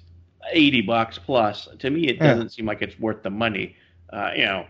[0.51, 2.49] eighty bucks plus, to me it doesn't yeah.
[2.49, 3.75] seem like it's worth the money.
[4.11, 4.67] Uh, you know,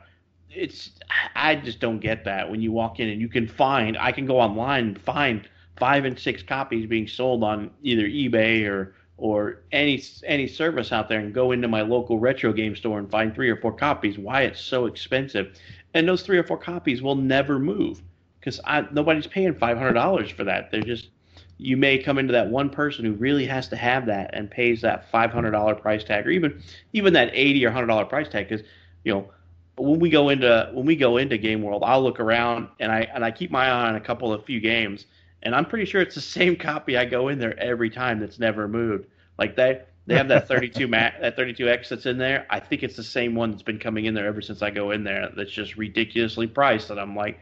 [0.52, 0.92] it's
[1.36, 2.50] I just don't get that.
[2.50, 6.06] When you walk in and you can find, I can go online and find five
[6.06, 11.20] and six copies being sold on either eBay or or any any service out there
[11.20, 14.18] and go into my local retro game store and find three or four copies.
[14.18, 15.60] Why it's so expensive?
[15.94, 18.02] And those three or four copies will never move
[18.40, 18.60] because
[18.92, 20.72] nobody's paying five hundred dollars for that.
[20.72, 21.10] They're just
[21.58, 24.82] you may come into that one person who really has to have that and pays
[24.82, 26.62] that five hundred dollar price tag, or even
[26.94, 28.50] even that eighty or hundred dollar price tag.
[28.50, 28.66] Because
[29.04, 29.30] you know
[29.78, 33.02] when we go into when we go into Game World, I'll look around and I
[33.14, 35.06] and I keep my eye on a couple of few games,
[35.44, 38.40] and I'm pretty sure it's the same copy I go in there every time that's
[38.40, 39.08] never moved.
[39.38, 42.46] Like they they have that 32 Mac, that 32X that's in there.
[42.50, 44.92] I think it's the same one that's been coming in there ever since I go
[44.92, 45.30] in there.
[45.36, 47.40] That's just ridiculously priced, and I'm like,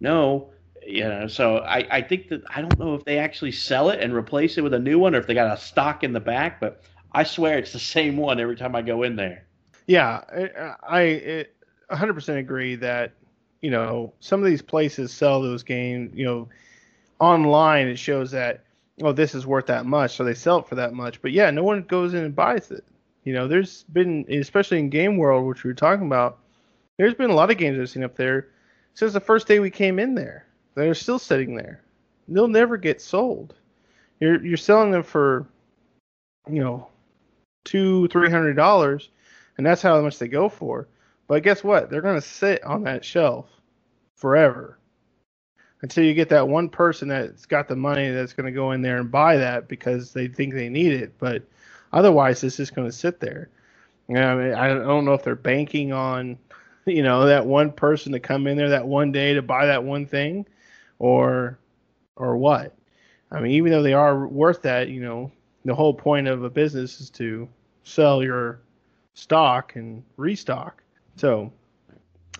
[0.00, 0.50] no,
[0.86, 1.26] you know.
[1.26, 4.58] So I, I think that I don't know if they actually sell it and replace
[4.58, 6.60] it with a new one, or if they got a stock in the back.
[6.60, 9.46] But I swear it's the same one every time I go in there.
[9.86, 10.20] Yeah,
[10.86, 11.46] I,
[11.90, 13.12] I 100% agree that
[13.62, 16.12] you know some of these places sell those games.
[16.14, 16.48] You know,
[17.20, 18.64] online it shows that
[19.00, 21.22] oh, this is worth that much, so they sell it for that much.
[21.22, 22.84] But yeah, no one goes in and buys it.
[23.24, 26.38] You know, there's been, especially in Game World, which we were talking about,
[26.98, 28.48] there's been a lot of games I've seen up there
[28.94, 31.82] since the first day we came in there They're still sitting there.
[32.28, 33.54] They'll never get sold.
[34.20, 35.46] You're you're selling them for,
[36.48, 36.88] you know,
[37.64, 39.10] two three hundred dollars,
[39.56, 40.88] and that's how much they go for.
[41.26, 41.90] But guess what?
[41.90, 43.48] They're gonna sit on that shelf
[44.16, 44.78] forever
[45.82, 48.82] until you get that one person that's got the money that's going to go in
[48.82, 51.12] there and buy that because they think they need it.
[51.18, 51.42] But
[51.92, 53.50] otherwise, it's just going to sit there.
[54.08, 56.38] You know, I mean, I don't know if they're banking on,
[56.86, 59.84] you know, that one person to come in there that one day to buy that
[59.84, 60.46] one thing,
[60.98, 61.58] or,
[62.16, 62.74] or what.
[63.30, 65.32] I mean, even though they are worth that, you know,
[65.64, 67.48] the whole point of a business is to
[67.82, 68.60] sell your
[69.14, 70.82] stock and restock.
[71.16, 71.52] So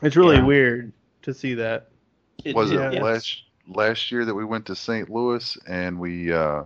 [0.03, 0.45] it's really yeah.
[0.45, 1.89] weird to see that.
[2.45, 5.09] It, was it last last year that we went to St.
[5.09, 6.65] Louis and we uh,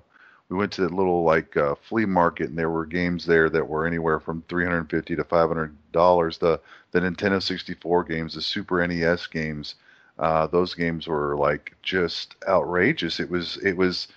[0.49, 3.69] we went to that little like uh, flea market and there were games there that
[3.69, 6.39] were anywhere from 350 to 500 dollars.
[6.39, 6.61] The
[6.93, 9.75] the Nintendo 64 games, the Super NES games,
[10.19, 13.21] uh, those games were like just outrageous.
[13.21, 14.09] It was it was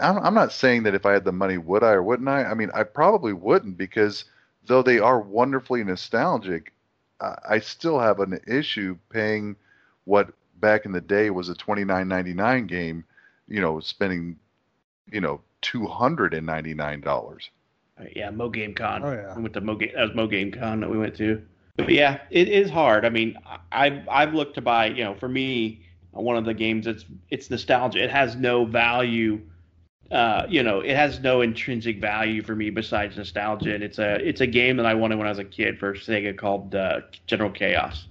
[0.00, 2.44] I'm, I'm not saying that if I had the money, would I or wouldn't I?
[2.44, 4.24] I mean, I probably wouldn't because
[4.66, 6.72] though they are wonderfully nostalgic,
[7.20, 9.56] I, I still have an issue paying
[10.04, 13.04] what back in the day was a twenty nine ninety nine game.
[13.46, 14.36] You know, spending
[15.12, 17.50] you know two hundred and ninety nine dollars.
[18.16, 19.04] Yeah, Mo Game Con.
[19.04, 19.36] Oh, yeah.
[19.36, 19.90] We went to Mo Game.
[19.94, 21.42] That was Mo Game Con that we went to.
[21.76, 23.04] But yeah, it is hard.
[23.04, 23.36] I mean,
[23.70, 24.86] I've I've looked to buy.
[24.86, 28.02] You know, for me, one of the games it's it's nostalgia.
[28.02, 29.40] It has no value.
[30.10, 33.74] Uh, you know, it has no intrinsic value for me besides nostalgia.
[33.74, 35.94] And it's a it's a game that I wanted when I was a kid for
[35.94, 38.06] Sega called uh, General Chaos.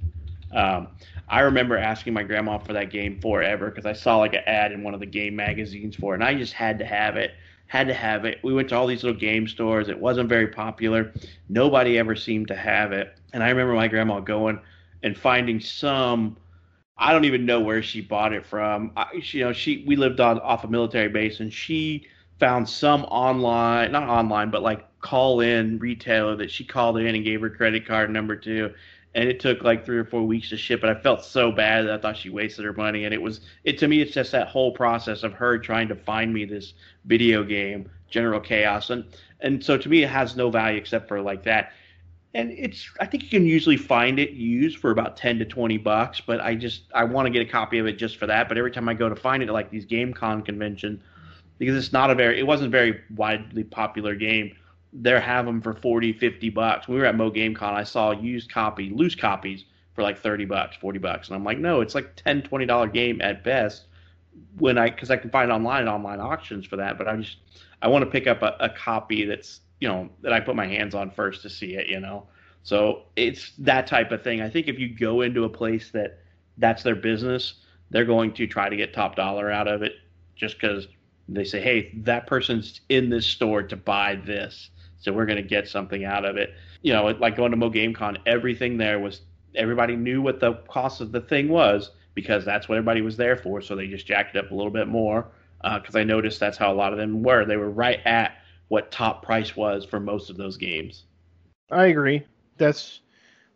[0.52, 0.88] Um,
[1.32, 4.74] I remember asking my grandma for that game forever because I saw like an ad
[4.74, 7.32] in one of the game magazines for it, and I just had to have it.
[7.68, 8.40] Had to have it.
[8.44, 9.88] We went to all these little game stores.
[9.88, 11.14] It wasn't very popular.
[11.48, 13.18] Nobody ever seemed to have it.
[13.32, 14.60] And I remember my grandma going
[15.04, 16.36] and finding some.
[16.98, 18.92] I don't even know where she bought it from.
[18.98, 22.08] I, you know, she we lived on off a military base, and she
[22.40, 27.24] found some online, not online, but like call in retailer that she called in and
[27.24, 28.74] gave her credit card number to,
[29.14, 30.84] and it took like three or four weeks to ship.
[30.84, 33.04] And I felt so bad that I thought she wasted her money.
[33.04, 35.96] And it was it to me, it's just that whole process of her trying to
[35.96, 36.74] find me this
[37.06, 39.06] video game, General Chaos, and
[39.42, 41.74] and so to me, it has no value except for like that.
[42.34, 45.78] And it's I think you can usually find it used for about ten to twenty
[45.78, 48.48] bucks, but I just I want to get a copy of it just for that.
[48.48, 51.04] But every time I go to find it at like these GameCon convention,
[51.58, 54.56] because it's not a very it wasn't a very widely popular game
[54.94, 56.88] they have them for 40 50 bucks.
[56.88, 60.20] When we were at mo game con i saw used copy loose copies for like
[60.20, 61.28] 30 bucks 40 bucks.
[61.28, 63.86] And i'm like no it's like 10 20 dollar game at best
[64.58, 66.98] when i because i can find online online auctions for that.
[66.98, 67.38] But i just
[67.82, 70.68] i want to pick up a, a copy that's you know that i put my
[70.68, 72.28] hands on first to see it you know?
[72.64, 74.40] So it's that type of thing.
[74.40, 76.20] I think if you go into a place that
[76.58, 77.56] that's their business
[77.90, 79.94] they're going to try to get top dollar out of it
[80.36, 80.88] just because
[81.30, 84.70] they say hey that person's in this store to buy this
[85.02, 86.54] so we're going to get something out of it.
[86.82, 89.22] You know, like going to Mo Game Con, everything there was
[89.56, 93.36] everybody knew what the cost of the thing was because that's what everybody was there
[93.36, 93.62] for.
[93.62, 95.28] So they just jacked it up a little bit more
[95.62, 97.46] because uh, I noticed that's how a lot of them were.
[97.46, 98.38] They were right at
[98.70, 101.04] what top price was for most of those games.
[101.72, 102.26] I agree.
[102.58, 103.02] That's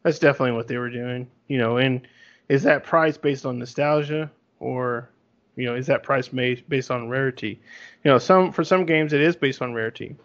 [0.04, 1.30] that's definitely what they were doing.
[1.48, 2.08] You know, and
[2.50, 5.10] is that price based on nostalgia or
[5.56, 7.62] you know is that price based on rarity?
[8.04, 10.16] You know, some for some games it is based on rarity.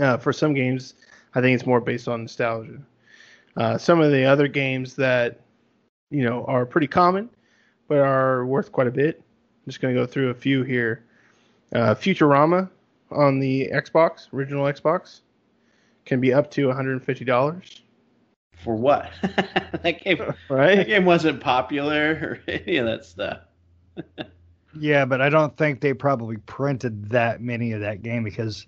[0.00, 0.94] Uh, for some games,
[1.34, 2.78] I think it's more based on nostalgia.
[3.56, 5.40] Uh, some of the other games that
[6.10, 7.28] you know are pretty common,
[7.88, 9.16] but are worth quite a bit.
[9.16, 11.04] I'm just going to go through a few here.
[11.74, 12.70] Uh, Futurama
[13.10, 15.20] on the Xbox, original Xbox,
[16.04, 17.80] can be up to $150.
[18.64, 19.10] For what?
[19.22, 20.76] that game, right?
[20.76, 23.40] That game wasn't popular or any of that stuff.
[24.78, 28.66] yeah, but I don't think they probably printed that many of that game because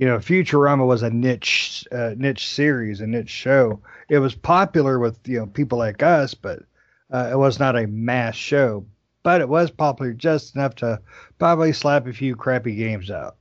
[0.00, 3.82] you know, Futurama was a niche uh, niche series, a niche show.
[4.08, 6.60] It was popular with you know people like us, but
[7.12, 8.86] uh, it was not a mass show.
[9.22, 10.98] But it was popular just enough to
[11.38, 13.36] probably slap a few crappy games out.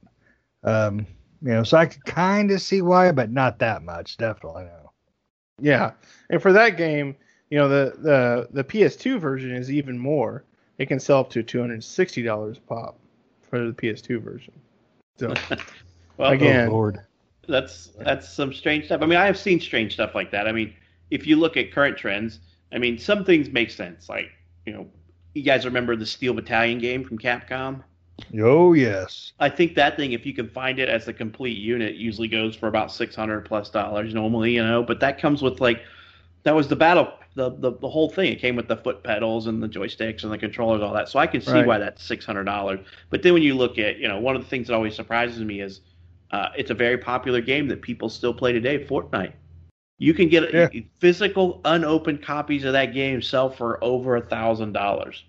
[0.65, 1.07] Um,
[1.41, 4.17] you know, so I could kind of see why, but not that much.
[4.17, 4.91] Definitely no.
[5.61, 5.91] Yeah,
[6.29, 7.15] and for that game,
[7.49, 10.43] you know, the the the PS2 version is even more.
[10.77, 12.99] It can sell up to two hundred sixty dollars pop
[13.43, 14.53] for the PS2 version.
[15.17, 15.33] So.
[16.19, 16.99] Well, again, oh, Lord.
[17.47, 19.01] that's that's some strange stuff.
[19.01, 20.47] I mean, I have seen strange stuff like that.
[20.47, 20.73] I mean,
[21.09, 22.39] if you look at current trends,
[22.71, 24.09] I mean, some things make sense.
[24.09, 24.29] Like,
[24.65, 24.87] you know,
[25.33, 27.83] you guys remember the Steel Battalion game from Capcom?
[28.39, 29.31] Oh yes.
[29.39, 32.55] I think that thing, if you can find it as a complete unit, usually goes
[32.55, 34.83] for about six hundred plus dollars normally, you know.
[34.83, 35.81] But that comes with like,
[36.43, 38.31] that was the battle, the, the the whole thing.
[38.33, 41.07] It came with the foot pedals and the joysticks and the controllers, all that.
[41.09, 41.65] So I can see Right.
[41.65, 42.81] why that's six hundred dollars.
[43.09, 45.41] But then when you look at, you know, one of the things that always surprises
[45.41, 45.79] me is
[46.31, 49.33] uh, it's a very popular game that people still play today, Fortnite.
[49.97, 50.69] You can get Yeah.
[50.99, 55.25] physical, unopened copies of that game sell for over a thousand dollars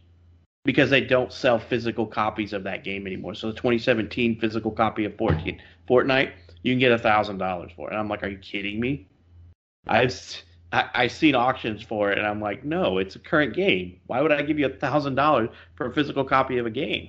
[0.65, 3.35] because they don't sell physical copies of that game anymore.
[3.35, 7.89] So the 2017 physical copy of 14 Fortnite, you can get a thousand dollars for
[7.89, 7.93] it.
[7.93, 9.09] And I'm like, are you kidding me?
[9.89, 10.15] I've
[10.73, 13.99] I, I've seen auctions for it, and I'm like, no, it's a current game.
[14.07, 17.09] Why would I give you a thousand dollars for a physical copy of a game?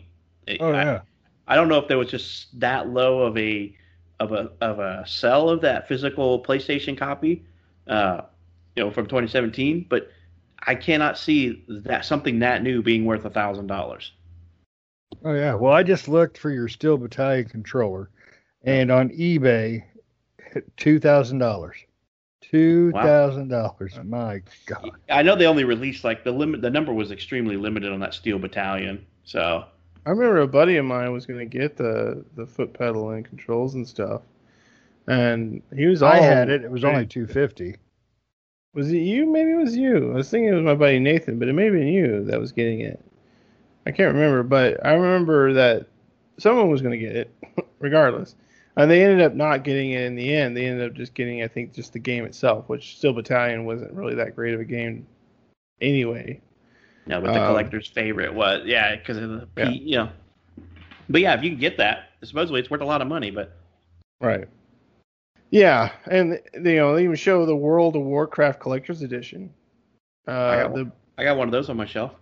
[0.60, 1.02] Oh I- yeah.
[1.48, 3.76] I don't know if there was just that low of a
[4.22, 7.44] of a of a sell of that physical PlayStation copy,
[7.88, 8.22] uh,
[8.76, 9.88] you know, from 2017.
[9.90, 10.10] But
[10.60, 14.12] I cannot see that something that new being worth a thousand dollars.
[15.26, 15.56] Oh yeah.
[15.56, 18.12] Well, I just looked for your Steel Battalion controller,
[18.64, 19.84] and on eBay,
[20.78, 21.78] two thousand dollars.
[22.42, 23.98] Two thousand dollars.
[24.04, 24.92] My God.
[25.10, 26.62] I know they only released like the limit.
[26.62, 29.04] The number was extremely limited on that Steel Battalion.
[29.24, 29.66] So
[30.06, 33.24] I remember a buddy of mine was going to get the the foot pedal and
[33.24, 34.22] controls and stuff,
[35.08, 36.02] and he was.
[36.02, 36.64] All, I had it.
[36.64, 37.76] It was only two fifty.
[38.74, 39.26] Was it you?
[39.26, 40.12] Maybe it was you.
[40.12, 42.40] I was thinking it was my buddy Nathan, but it may have been you that
[42.40, 43.04] was getting it.
[43.86, 45.88] I can't remember, but I remember that
[46.38, 47.34] someone was going to get it,
[47.80, 48.36] regardless.
[48.78, 50.56] And they ended up not getting it in the end.
[50.56, 53.94] They ended up just getting, I think, just the game itself, which Steel Battalion wasn't
[53.94, 55.06] really that great of a game
[55.82, 56.40] anyway.
[57.08, 59.70] No, but the Um, collector's favorite was yeah, because of the Yeah.
[59.70, 60.10] you know.
[61.10, 63.32] But yeah, if you can get that, supposedly it's worth a lot of money.
[63.32, 63.58] But
[64.22, 64.48] Right.
[65.50, 69.54] Yeah, and you know they even show the World of Warcraft Collector's Edition.
[70.28, 72.14] I Uh, got the I got one of those on my shelf.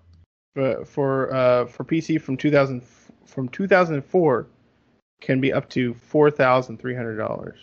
[0.56, 2.82] for for uh, for PC from 2000
[3.26, 4.48] from 2004
[5.22, 7.60] can be up to four thousand three hundred dollars.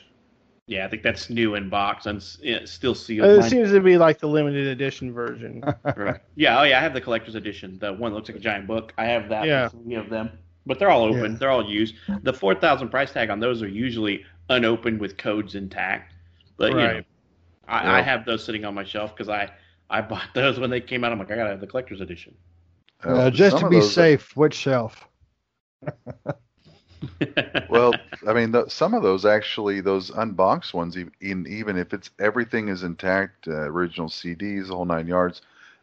[0.69, 3.29] Yeah, I think that's new in box and s- yeah, still sealed.
[3.31, 5.63] It Mine- seems to be like the limited edition version.
[5.97, 6.21] right.
[6.35, 8.67] Yeah, oh yeah, I have the collector's edition, the one that looks like a giant
[8.67, 8.93] book.
[8.99, 9.47] I have that.
[9.47, 9.69] Yeah.
[9.69, 10.31] three of them,
[10.67, 11.33] but they're all open.
[11.33, 11.39] Yeah.
[11.39, 11.95] They're all used.
[12.23, 16.15] The four thousand price tag on those are usually unopened with codes intact.
[16.57, 17.07] But you know, Right.
[17.69, 19.51] I, I have those sitting on my shelf because I
[19.89, 21.13] I bought those when they came out.
[21.13, 22.35] I'm like, I gotta have the collector's edition.
[23.05, 25.07] Uh, just some to be those- safe, which shelf?
[27.69, 31.93] Well, I mean, the, some of those actually, those unboxed ones, e- in, even if
[31.93, 35.43] it's everything is intact, uh, original CDs, the whole nine yards,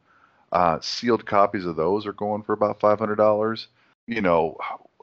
[0.53, 3.69] uh, sealed copies of those are going for about five hundred dollars.
[4.07, 4.57] You know,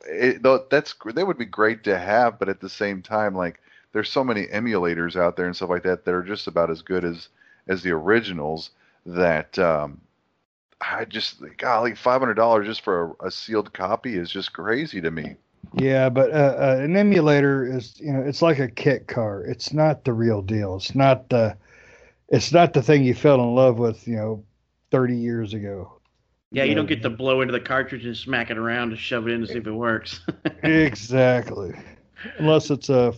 [0.07, 3.59] it, that's that would be great to have, but at the same time, like
[3.96, 6.82] there's so many emulators out there and stuff like that that are just about as
[6.82, 7.30] good as
[7.70, 8.72] as the originals
[9.06, 10.02] that um
[10.82, 15.00] I just golly five hundred dollars just for a, a sealed copy is just crazy
[15.00, 15.38] to me.
[15.74, 19.43] Yeah, but uh, uh, an emulator is, you know, it's like a kit car.
[19.46, 20.76] It's not the real deal.
[20.76, 21.58] It's not the,
[22.30, 24.43] it's not the thing you fell in love with, you know,
[24.91, 26.00] 30 years ago.
[26.52, 29.28] yeah, you don't get to blow into the cartridge and smack it around to shove
[29.28, 30.20] it in to see if it works.
[30.64, 31.74] Exactly.
[32.38, 33.14] Unless it's a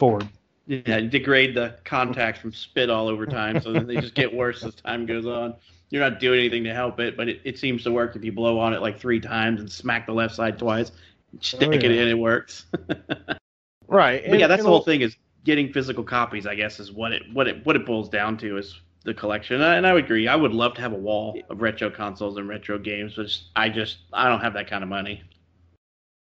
[0.00, 0.26] Ford.
[0.66, 4.64] Yeah, degrade the contacts from spit all over time, so that they just get worse
[4.64, 5.54] as time goes on.
[5.90, 8.32] You're not doing anything to help it, but it, it seems to work if you
[8.32, 10.92] blow on it like three times and smack the left side twice.
[11.40, 11.90] Stick Oh, it yeah.
[11.90, 12.66] in, it works.
[13.88, 14.24] right.
[14.28, 16.46] but yeah, that's the whole thing is getting physical copies.
[16.46, 19.56] I guess is what it what it what it boils down to is the collection.
[19.56, 20.28] And I, and I would agree.
[20.28, 23.26] I would love to have a wall of retro consoles and retro games, but
[23.56, 25.22] I just I don't have that kind of money.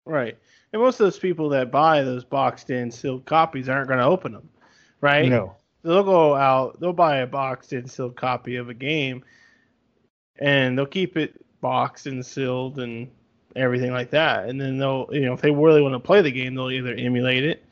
[0.05, 0.37] Right.
[0.75, 4.05] And most of those people that buy those boxed in sealed copies aren't going to
[4.05, 4.49] open them,
[4.99, 5.29] right?
[5.29, 5.55] No.
[5.83, 9.23] They'll go out, they'll buy a boxed in sealed copy of a game,
[10.37, 13.09] and they'll keep it boxed and sealed and
[13.55, 14.49] everything like that.
[14.49, 16.93] And then they'll, you know, if they really want to play the game, they'll either
[16.93, 17.63] emulate it,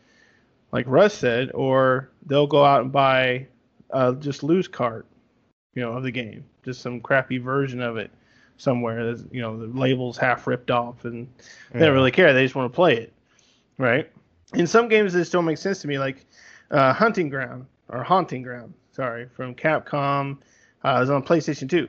[0.72, 3.48] like Russ said, or they'll go out and buy
[3.92, 5.06] uh, just loose cart,
[5.76, 8.12] you know, of the game, just some crappy version of it
[8.58, 9.16] somewhere.
[9.32, 11.28] You know, the label's half ripped off, and
[11.72, 12.34] they don't really care.
[12.34, 13.14] They just want to play it,
[13.78, 14.10] right?
[14.54, 16.00] In some games, this don't make sense to me.
[16.00, 16.26] Like
[16.72, 20.38] uh, Hunting Ground or Haunting Ground, sorry, from Capcom.
[20.86, 21.88] Uh, is on PlayStation 2.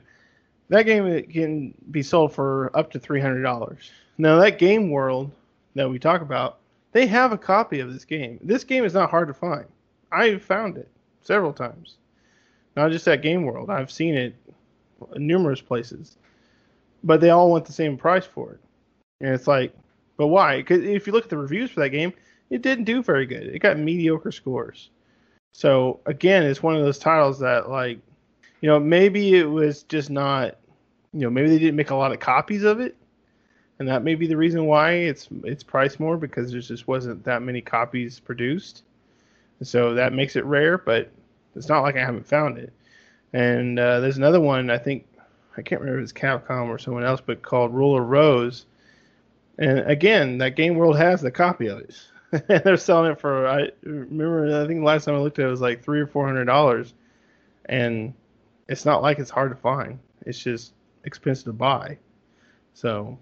[0.69, 3.91] That game can be sold for up to three hundred dollars.
[4.19, 5.31] Now that Game World
[5.75, 6.59] that we talk about,
[6.93, 8.39] they have a copy of this game.
[8.43, 9.67] This game is not hard to find.
[10.13, 10.89] I've found it
[11.23, 11.97] several times.
[12.77, 13.69] Not just at Game World.
[13.71, 14.35] I've seen it
[15.17, 16.17] numerous places.
[17.05, 18.61] But they all want the same price for it.
[19.21, 19.73] And it's like,
[20.17, 20.57] but why?
[20.57, 22.13] Because if you look at the reviews for that game,
[22.51, 23.45] it didn't do very good.
[23.45, 24.91] It got mediocre scores.
[25.53, 27.99] So again, it's one of those titles that like,
[28.61, 30.57] you know, maybe it was just not,
[31.13, 32.97] you know, maybe they didn't make a lot of copies of it,
[33.79, 37.23] and that may be the reason why it's it's priced more because there just wasn't
[37.25, 38.83] that many copies produced.
[39.63, 41.11] So that makes it rare, but
[41.55, 42.73] it's not like I haven't found it.
[43.33, 45.07] And uh, there's another one I think
[45.57, 48.67] I can't remember if it's Capcom or someone else, but called Rule of Rose.
[49.59, 51.97] And again, that Game World has the copy of it.
[52.49, 55.47] and they're selling it for I remember I think the last time I looked at
[55.47, 56.95] it, was like three or four hundred dollars.
[57.67, 58.15] And
[58.69, 59.99] it's not like it's hard to find.
[60.27, 60.73] It's just
[61.05, 61.99] expensive to buy.
[62.75, 63.19] So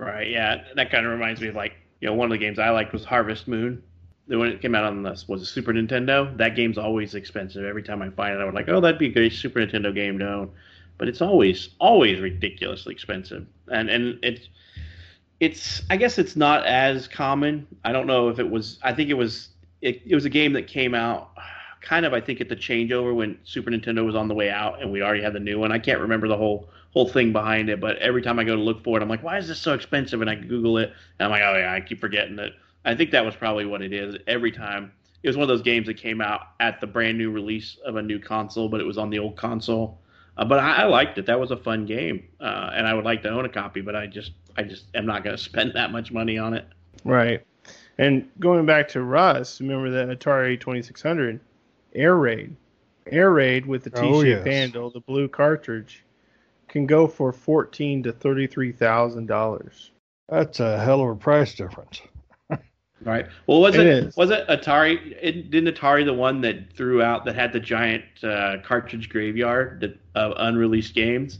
[0.00, 0.30] Right.
[0.30, 2.70] Yeah, that kind of reminds me of like you know one of the games I
[2.70, 3.82] liked was Harvest Moon.
[4.26, 7.64] When it came out on this was it Super Nintendo, that game's always expensive.
[7.64, 9.94] Every time I find it, I would like, oh, that'd be a great Super Nintendo
[9.94, 10.50] game own.
[11.00, 14.48] But it's always always ridiculously expensive, and and it's
[15.40, 17.66] it's I guess it's not as common.
[17.82, 18.78] I don't know if it was.
[18.82, 19.48] I think it was
[19.80, 21.30] it, it was a game that came out
[21.80, 24.82] kind of I think at the changeover when Super Nintendo was on the way out
[24.82, 25.72] and we already had the new one.
[25.72, 28.60] I can't remember the whole whole thing behind it, but every time I go to
[28.60, 30.20] look for it, I'm like, why is this so expensive?
[30.20, 32.50] And I Google it, and I'm like, oh yeah, I keep forgetting that
[32.84, 34.16] I think that was probably what it is.
[34.26, 34.92] Every time
[35.22, 37.96] it was one of those games that came out at the brand new release of
[37.96, 39.98] a new console, but it was on the old console.
[40.40, 41.26] Uh, but I, I, liked it.
[41.26, 43.82] That was a fun game, uh, and I would like to own a copy.
[43.82, 46.66] But I just, I just am not going to spend that much money on it.
[47.04, 47.44] Right.
[47.98, 51.38] And going back to Russ, remember the Atari 2600
[51.94, 52.56] Air Raid,
[53.10, 54.46] Air Raid with the T-shaped oh, yes.
[54.46, 56.04] handle, the blue cartridge,
[56.68, 59.90] can go for fourteen to thirty-three thousand dollars.
[60.30, 62.00] That's a hell of a price difference.
[63.02, 63.26] Right.
[63.46, 65.16] Well, was it, it was it Atari?
[65.22, 69.98] It, didn't Atari the one that threw out that had the giant uh, cartridge graveyard
[70.14, 71.38] of unreleased games?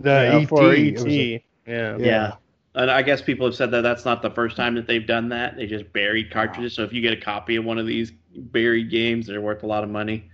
[0.00, 1.06] The yeah, ET, ET.
[1.06, 1.96] A, yeah.
[1.98, 2.32] Yeah.
[2.74, 5.28] And I guess people have said that that's not the first time that they've done
[5.30, 5.56] that.
[5.56, 6.74] They just buried cartridges.
[6.74, 9.66] So if you get a copy of one of these buried games, they're worth a
[9.66, 10.30] lot of money.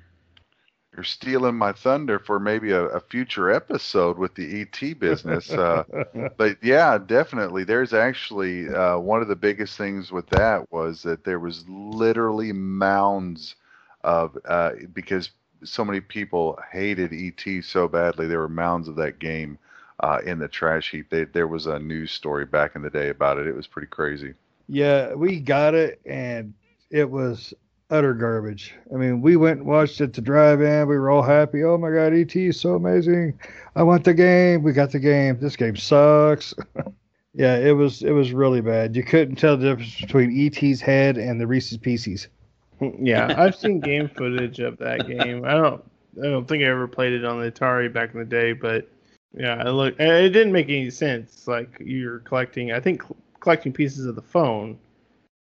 [0.95, 5.57] You're stealing my thunder for maybe a, a future episode with the ET business.
[5.57, 5.84] Uh,
[6.36, 7.64] but yeah, definitely.
[7.64, 12.53] There's actually uh, one of the biggest things with that was that there was literally
[12.53, 13.57] mounds
[14.05, 15.30] of uh, because
[15.64, 18.26] so many people hated ET so badly.
[18.28, 19.59] There were mounds of that game
[20.01, 21.11] uh, in the trash heap.
[21.11, 23.47] They, there was a news story back in the day about it.
[23.47, 24.34] It was pretty crazy.
[24.68, 26.55] Yeah, we got it, and
[26.90, 27.53] it was
[27.91, 28.74] utter garbage.
[28.93, 30.89] I mean, we went and watched it to drive in.
[30.89, 31.64] We were all happy.
[31.64, 33.39] Oh my God, ET is so amazing.
[33.76, 34.62] I want the game.
[34.62, 35.39] We got the game.
[35.41, 36.55] This game sucks.
[37.35, 38.97] yeah, it was it was really bad.
[38.97, 42.28] You couldn't tell the difference between ET's head and the Reese's Pieces.
[42.99, 45.45] yeah, I've seen game footage of that game.
[45.45, 45.85] I don't
[46.22, 48.89] I don't think I ever played it on the Atari back in the day, but
[49.37, 51.47] yeah, it look it didn't make any sense.
[51.47, 53.03] Like you're collecting, I think
[53.41, 54.78] collecting pieces of the phone.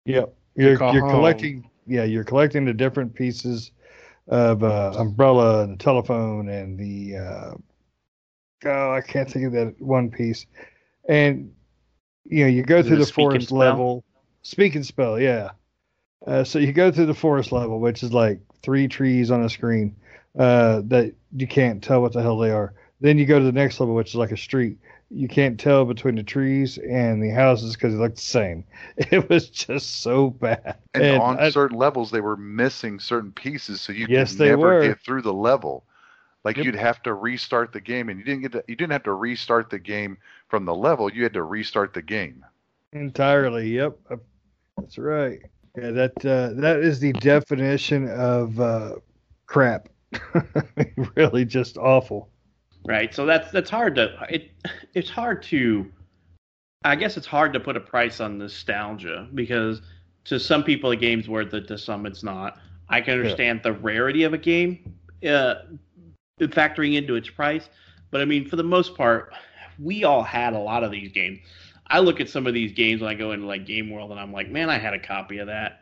[0.07, 0.35] Yep.
[0.57, 3.73] You're, you're collecting yeah, you're collecting the different pieces
[4.29, 7.55] of uh, umbrella and the telephone and the uh,
[8.65, 10.47] oh, I can't think of that one piece.
[11.09, 11.53] And
[12.25, 14.05] you know, you go through the forest level.
[14.43, 15.51] Speak and spell, yeah.
[16.27, 19.51] Uh, so you go through the forest level, which is like three trees on a
[19.51, 19.97] screen
[20.39, 22.73] uh, that you can't tell what the hell they are.
[23.01, 24.79] Then you go to the next level, which is like a street
[25.11, 28.65] you can't tell between the trees and the houses because they looked the same.
[28.97, 30.79] It was just so bad.
[30.95, 34.47] And, and on I, certain levels, they were missing certain pieces, so you yes, could
[34.47, 34.83] never were.
[34.83, 35.85] get through the level.
[36.45, 36.67] Like yep.
[36.67, 39.13] you'd have to restart the game, and you didn't get to, you didn't have to
[39.13, 40.17] restart the game
[40.49, 41.13] from the level.
[41.13, 42.45] You had to restart the game
[42.93, 43.69] entirely.
[43.69, 43.99] Yep,
[44.77, 45.41] that's right.
[45.77, 48.95] Yeah, that uh, that is the definition of uh,
[49.47, 49.89] crap.
[51.17, 52.31] really, just awful
[52.85, 53.15] right?
[53.15, 54.51] So that's that's hard to it.
[54.95, 55.91] It's hard to.
[56.83, 59.83] I guess it's hard to put a price on nostalgia because
[60.25, 62.59] to some people a game's worth it, to some it's not.
[62.89, 63.73] I can understand yeah.
[63.73, 64.95] the rarity of a game
[65.27, 65.57] uh,
[66.41, 67.69] factoring into its price,
[68.11, 69.33] but I mean for the most part,
[69.79, 71.41] we all had a lot of these games.
[71.87, 74.21] I look at some of these games when I go into like Game World and
[74.21, 75.80] I'm like, man, I had a copy of that.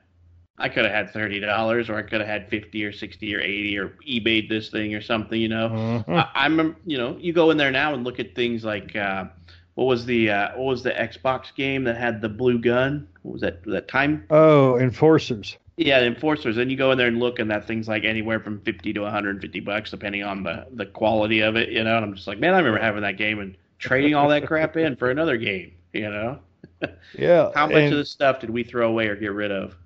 [0.59, 3.41] I could have had thirty dollars, or I could have had fifty or sixty or
[3.41, 5.41] eighty, or eBayed this thing or something.
[5.41, 6.13] You know, mm-hmm.
[6.13, 9.27] I, am you know, you go in there now and look at things like uh,
[9.75, 13.07] what was the uh, what was the Xbox game that had the blue gun?
[13.23, 13.65] What was that?
[13.65, 14.27] Was that time?
[14.31, 15.57] Oh, Enforcers.
[15.77, 16.57] Yeah, Enforcers.
[16.57, 19.03] And you go in there and look, and that thing's like anywhere from fifty to
[19.03, 21.69] one hundred and fifty bucks, depending on the the quality of it.
[21.69, 24.29] You know, and I'm just like, man, I remember having that game and trading all
[24.31, 25.73] that crap in for another game.
[25.93, 26.39] You know.
[27.15, 27.51] Yeah.
[27.55, 27.93] How much and...
[27.93, 29.77] of this stuff did we throw away or get rid of?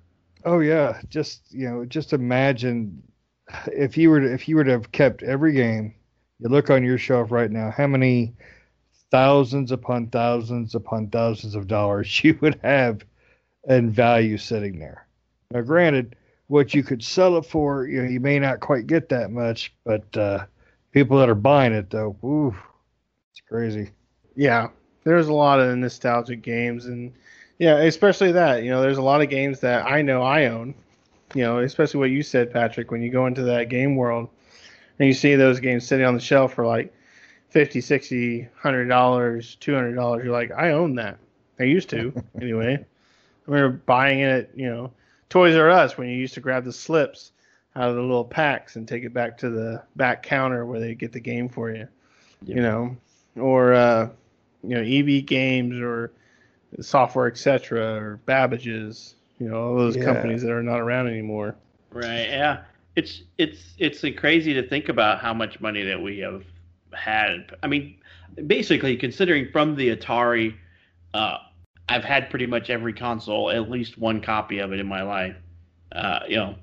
[0.45, 3.01] Oh yeah, just you know, just imagine
[3.67, 5.95] if you were to, if you were to have kept every game.
[6.39, 7.71] You look on your shelf right now.
[7.71, 8.33] How many
[9.11, 13.05] thousands upon thousands upon thousands of dollars you would have
[13.67, 15.07] in value sitting there?
[15.51, 16.15] Now, granted,
[16.47, 19.73] what you could sell it for, you know, you may not quite get that much,
[19.85, 20.45] but uh,
[20.91, 22.55] people that are buying it though, ooh,
[23.31, 23.91] it's crazy.
[24.35, 24.69] Yeah,
[25.03, 27.13] there's a lot of nostalgic games and
[27.57, 28.63] yeah, especially that.
[28.63, 30.75] You know, there's a lot of games that I know I own.
[31.33, 34.29] You know, especially what you said, Patrick, when you go into that game world
[34.99, 36.93] and you see those games sitting on the shelf for like
[37.49, 41.17] 50 60 100 dollars 200 dollars you're like i own that
[41.59, 44.91] i used to anyway i remember buying it you know
[45.29, 47.31] toys r us when you used to grab the slips
[47.75, 50.95] out of the little packs and take it back to the back counter where they
[50.95, 51.87] get the game for you
[52.45, 52.95] you know
[53.35, 54.09] or uh
[54.63, 56.11] you know eb games or
[56.81, 60.05] software, etc., or Babbage's, you know, all those yeah.
[60.05, 61.55] companies that are not around anymore.
[61.91, 62.29] Right.
[62.29, 62.63] Yeah.
[62.95, 66.43] It's it's it's crazy to think about how much money that we have
[66.93, 67.55] had.
[67.63, 67.97] I mean,
[68.45, 70.55] basically, considering from the Atari,
[71.13, 71.37] uh,
[71.89, 75.35] I've had pretty much every console, at least one copy of it in my life.
[75.91, 76.55] Uh, you know,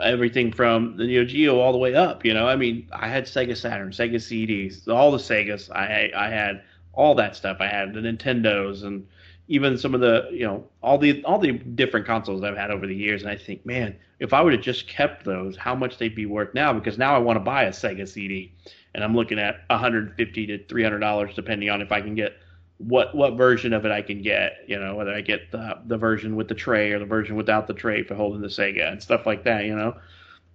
[0.00, 2.24] everything from the Neo Geo all the way up.
[2.24, 5.70] You know, I mean, I had Sega Saturn, Sega CDs, all the Segas.
[5.70, 7.58] I I had all that stuff.
[7.60, 9.06] I had the Nintendos and
[9.52, 12.86] even some of the you know all the all the different consoles I've had over
[12.86, 15.98] the years, and I think, man, if I would have just kept those, how much
[15.98, 16.72] they'd be worth now?
[16.72, 18.54] Because now I want to buy a Sega CD,
[18.94, 22.32] and I'm looking at 150 to 300 dollars, depending on if I can get
[22.78, 24.54] what what version of it I can get.
[24.66, 27.66] You know, whether I get the the version with the tray or the version without
[27.66, 29.66] the tray for holding the Sega and stuff like that.
[29.66, 29.96] You know,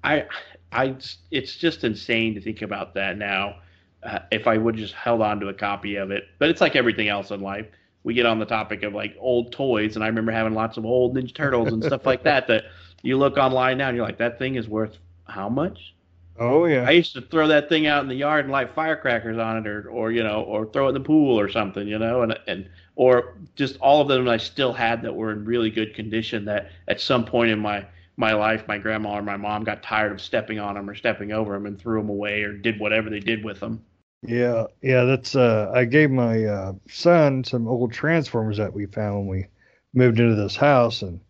[0.03, 0.25] I
[0.71, 0.95] I
[1.29, 3.59] it's just insane to think about that now.
[4.01, 6.75] Uh, if I would just held on to a copy of it, but it's like
[6.75, 7.67] everything else in life
[8.07, 10.85] we get on the topic of like old toys, and I remember having lots of
[10.85, 12.47] old Ninja Turtles and stuff like that.
[12.47, 12.63] That
[13.01, 15.93] you look online now and you're like, that thing is worth how much?
[16.39, 16.85] Oh yeah.
[16.87, 19.67] I used to throw that thing out in the yard and light firecrackers on it,
[19.67, 22.39] or or you know, or throw it in the pool or something, you know, and
[22.47, 26.45] and or just all of them I still had that were in really good condition.
[26.45, 27.85] That at some point in my
[28.15, 31.33] my life, my grandma or my mom got tired of stepping on them or stepping
[31.33, 33.83] over them and threw them away or did whatever they did with them.
[34.27, 39.19] Yeah, yeah, that's uh I gave my uh son some old transformers that we found
[39.19, 39.47] when we
[39.93, 41.21] moved into this house and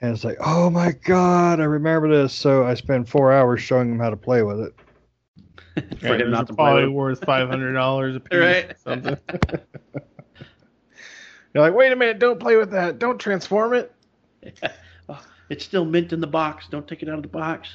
[0.00, 3.92] and it's like, "Oh my god, I remember this." So I spent 4 hours showing
[3.92, 4.74] him how to play with it.
[6.00, 8.38] For Yeah, him not to probably worth five hundred dollars a piece.
[8.38, 8.70] Right.
[8.70, 9.16] Or something.
[11.54, 12.98] You're like, wait a minute, don't play with that.
[12.98, 13.92] Don't transform it.
[15.08, 15.20] Oh,
[15.50, 16.68] it's still mint in the box.
[16.70, 17.68] Don't take it out of the box.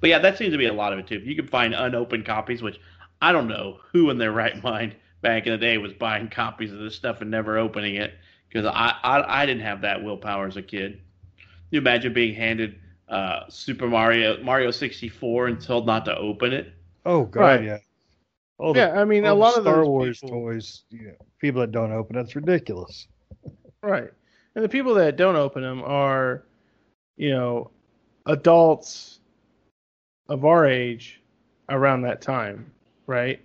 [0.00, 1.16] but yeah, that seems to be a lot of it too.
[1.16, 2.80] If you can find unopened copies, which
[3.20, 6.72] I don't know who in their right mind back in the day was buying copies
[6.72, 8.14] of this stuff and never opening it,
[8.48, 11.00] because I, I I didn't have that willpower as a kid.
[11.70, 12.76] You imagine being handed
[13.08, 16.72] uh, Super Mario Mario 64 and told not to open it?
[17.04, 17.64] Oh god, Right.
[17.64, 17.78] yeah.
[18.58, 21.14] All the, yeah, I mean, a the lot of Star Wars people, toys, you know,
[21.38, 23.08] people that don't open, that's ridiculous.
[23.82, 24.10] right?
[24.54, 26.44] And the people that don't open them are,
[27.16, 27.70] you know,
[28.26, 29.20] adults
[30.28, 31.20] of our age
[31.70, 32.70] around that time,
[33.10, 33.40] right?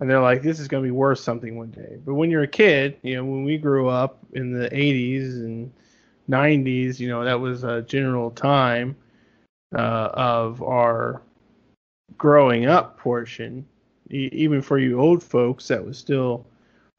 [0.00, 1.98] And they're like, this is going to be worth something one day.
[2.04, 5.72] But when you're a kid, you know, when we grew up in the 80s and
[6.30, 8.96] 90s, you know, that was a general time
[9.74, 11.22] uh, of our
[12.16, 13.66] growing up portion.
[14.10, 16.46] E- even for you old folks, that was still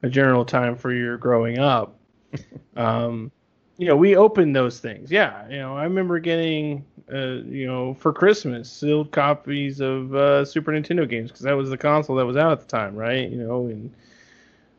[0.02, 1.98] a general time for your growing up.
[2.76, 3.32] um,
[3.76, 5.10] you know, we opened those things.
[5.10, 10.44] Yeah, you know, I remember getting, uh, you know, for Christmas sealed copies of uh,
[10.44, 13.28] Super Nintendo games because that was the console that was out at the time, right?
[13.28, 13.92] You know, and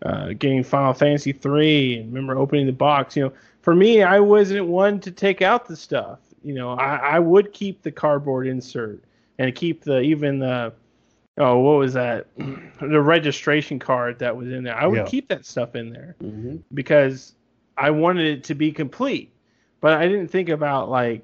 [0.03, 3.15] uh, getting Final Fantasy three, and remember opening the box.
[3.15, 6.19] You know, for me, I wasn't one to take out the stuff.
[6.43, 9.03] You know, I, I would keep the cardboard insert
[9.39, 10.73] and keep the even the
[11.37, 12.27] oh what was that
[12.81, 14.75] the registration card that was in there.
[14.75, 15.05] I would Yeah.
[15.05, 16.57] keep that stuff in there Mm-hmm.
[16.73, 17.33] because
[17.77, 19.31] I wanted it to be complete.
[19.81, 21.23] But I didn't think about like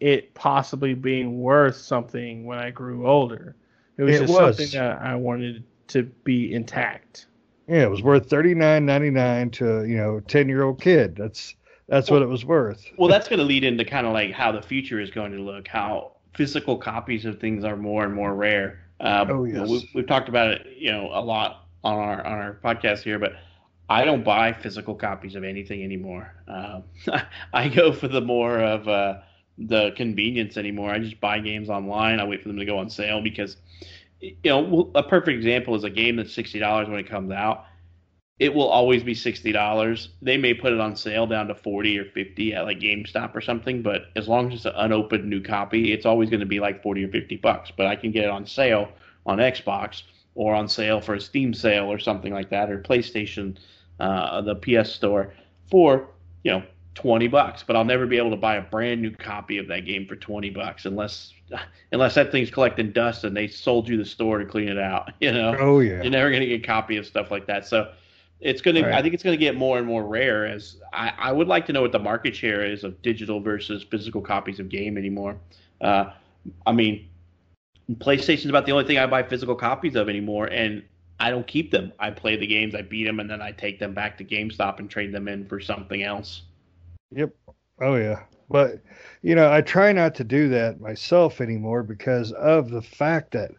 [0.00, 3.56] it possibly being worth something when I grew older.
[3.96, 4.56] It was It just was.
[4.56, 7.26] something that I wanted to be intact.
[7.68, 11.14] Yeah, it was worth thirty nine ninety nine to you know ten year old kid.
[11.16, 11.54] That's
[11.88, 12.84] that's what it was worth.
[12.98, 15.38] Well, that's going to lead into kind of like how the future is going to
[15.40, 18.80] look, how physical copies of things are more and more rare.
[19.00, 19.70] Um, Oh, you know, yes.
[19.70, 23.18] we've, we've talked about it, you know, a lot on our on our podcast here,
[23.18, 23.32] but
[23.92, 26.34] I don't buy physical copies of anything anymore.
[26.48, 26.84] Um,
[27.52, 29.20] I go for the more of uh,
[29.58, 30.90] the convenience anymore.
[30.90, 32.20] I just buy games online.
[32.20, 33.56] I wait for them to go on sale because,
[34.20, 37.66] you know, a perfect example is a game that's sixty dollars when it comes out
[38.42, 40.08] it will always be sixty dollars.
[40.20, 43.40] They may put it on sale down to forty or fifty at like GameStop or
[43.40, 46.58] something, but as long as it's an unopened new copy, it's always going to be
[46.58, 47.70] like forty or fifty bucks.
[47.70, 48.88] But I can get it on sale
[49.26, 50.02] on Xbox
[50.34, 53.58] or on sale for a Steam sale or something like that, or PlayStation,
[54.00, 55.32] uh, the PS Store
[55.70, 56.08] for
[56.44, 56.62] you know
[56.94, 57.62] twenty bucks.
[57.62, 60.16] But I'll never be able to buy a brand new copy of that game for
[60.16, 61.32] twenty bucks unless
[61.92, 65.12] unless that thing's collecting dust and they sold you the store to clean it out.
[65.20, 65.56] You know.
[65.58, 66.02] Oh yeah.
[66.02, 67.66] You're never going to get a copy of stuff like that.
[67.66, 67.92] So
[68.40, 68.94] it's going to, Right.
[68.94, 71.64] I think it's going to get more and more rare as I, I would like
[71.66, 75.36] to know what the market share is of digital versus physical copies of game anymore.
[75.80, 76.10] Uh,
[76.66, 77.08] I mean,
[77.94, 80.46] PlayStation's about the only thing I buy physical copies of anymore.
[80.46, 80.82] And
[81.22, 81.92] I don't keep them.
[82.00, 84.80] I play the games, I beat them, and then I take them back to GameStop
[84.80, 86.42] and trade them in for something else.
[87.12, 87.32] Yep.
[87.80, 88.24] Oh yeah.
[88.50, 88.82] But
[89.22, 93.52] you know, I try not to do that myself anymore because of the fact that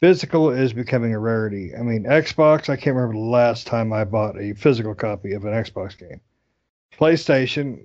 [0.00, 1.76] physical is becoming a rarity.
[1.78, 5.44] I mean, Xbox, I can't remember the last time I bought a physical copy of
[5.44, 6.22] an Xbox game.
[6.98, 7.84] PlayStation,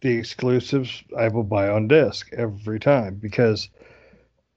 [0.00, 3.68] the exclusives I will buy on disc every time because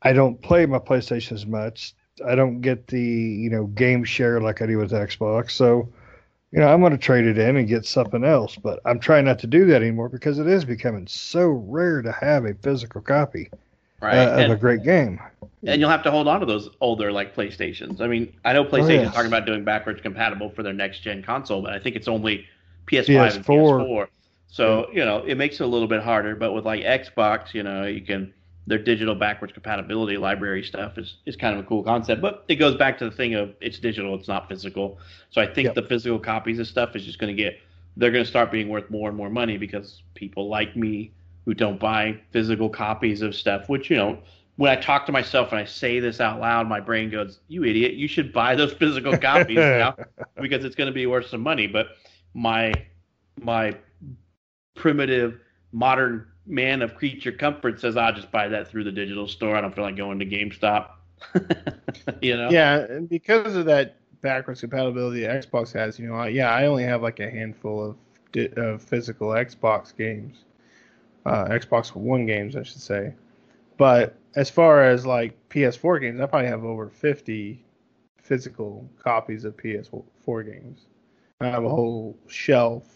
[0.01, 1.93] I don't play my PlayStation as much.
[2.25, 5.51] I don't get the, you know, game share like I do with Xbox.
[5.51, 5.89] So,
[6.51, 9.25] you know, I'm going to trade it in and get something else, but I'm trying
[9.25, 13.01] not to do that anymore because it is becoming so rare to have a physical
[13.01, 13.49] copy
[14.01, 14.17] Right.
[14.17, 15.19] uh, of and, a great game.
[15.65, 18.01] and you'll have to hold on to those older like PlayStations.
[18.01, 19.13] I mean, I know PlayStation's yes.
[19.13, 22.45] talking about doing backwards compatible for their next gen console, but I think it's only
[22.87, 23.87] PS5 and PS4.
[23.87, 24.07] PS4.
[24.47, 26.35] So you know it makes it a little bit harder.
[26.35, 28.33] But with like Xbox, you know you can
[28.67, 32.21] their digital backwards compatibility library stuff is, is kind of a cool concept.
[32.21, 34.99] But it goes back to the thing of it's digital, it's not physical.
[35.29, 35.75] So I think Yep.
[35.75, 37.59] the physical copies of stuff is just going to get
[37.97, 41.13] they're going to start being worth more and more money because people like me
[41.45, 44.19] who don't buy physical copies of stuff, which you know.
[44.57, 47.65] When I talk to myself and I say this out loud, my brain goes, "You
[47.65, 47.95] idiot!
[47.95, 49.97] You should buy those physical copies now
[50.39, 51.87] because it's going to be worth some money." But
[52.33, 52.73] my
[53.41, 53.75] my
[54.75, 55.39] primitive
[55.71, 59.55] modern man of creature comfort says I'll just buy that through the digital store.
[59.55, 60.89] I don't feel like going to GameStop.
[62.21, 62.49] you know?
[62.49, 66.83] Yeah, and because of that backwards compatibility Xbox has, you know, I, yeah, I only
[66.83, 67.97] have like a handful of,
[68.31, 70.37] di- of physical Xbox games,
[71.25, 73.13] uh, Xbox One games, I should say.
[73.77, 77.63] But as far as like PS4 games, I probably have over 50
[78.21, 80.85] physical copies of PS4 games.
[81.41, 82.94] I have a whole shelf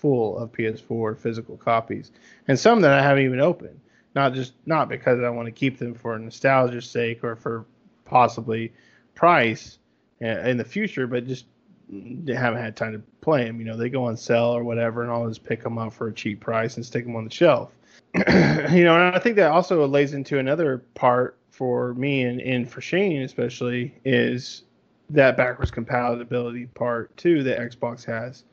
[0.00, 2.10] full of PS4 physical copies,
[2.48, 3.80] and some that I haven't even opened.
[4.14, 7.64] Not just not because I want to keep them for nostalgia's sake or for
[8.04, 8.72] possibly
[9.14, 9.78] price
[10.22, 11.46] uh, in the future, but just
[11.88, 13.60] they haven't had time to play them.
[13.60, 16.08] You know, they go on sale or whatever, and I'll just pick them up for
[16.08, 17.72] a cheap price and stick them on the shelf.
[18.14, 22.70] you know, and I think that also lays into another part for me and, and
[22.70, 24.62] for Shane especially is
[25.10, 28.44] that backwards compatibility part too that Xbox has.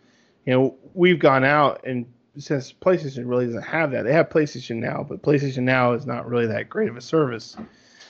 [0.47, 2.05] You know, we've gone out and
[2.37, 6.25] since PlayStation really doesn't have that, they have PlayStation Now, but PlayStation Now is not
[6.25, 7.57] really that great of a service.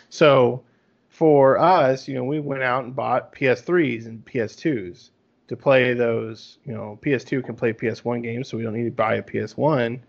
[0.09, 0.63] So
[1.09, 5.09] for us, you know, we went out and bought PS3s and PS2s
[5.47, 6.59] to play those.
[6.63, 9.99] You know, PS2 can play PS1 games, so we don't need to buy a PS1.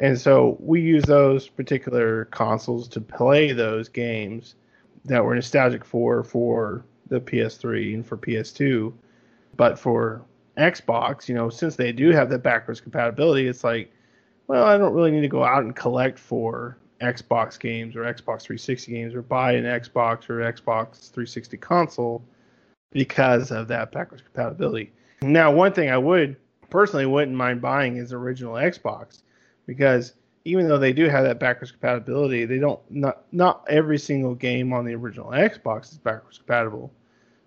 [0.00, 4.54] And so we use those particular consoles to play those games
[5.04, 8.94] that we're nostalgic for for the PS3 and for PS2.
[9.54, 10.22] But for
[10.56, 13.92] Xbox, you know, since they do have that backwards compatibility, it's like,
[14.46, 18.42] well, I don't really need to go out and collect for Xbox games or Xbox
[18.42, 22.22] 360 games or buy an Xbox or Xbox 360 console
[22.92, 24.92] because of that backwards compatibility.
[25.22, 26.36] Now, one thing I would
[26.70, 29.22] personally wouldn't mind buying is original Xbox
[29.66, 34.34] because even though they do have that backwards compatibility, they don't not not every single
[34.34, 36.92] game on the original Xbox is backwards compatible.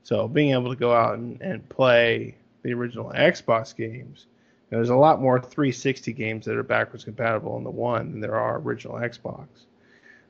[0.03, 2.35] So being able to go out and, and play
[2.65, 4.25] the original Xbox games,
[4.71, 8.35] there's a lot more 360 games that are backwards compatible on the one than there
[8.35, 9.47] are original Xbox.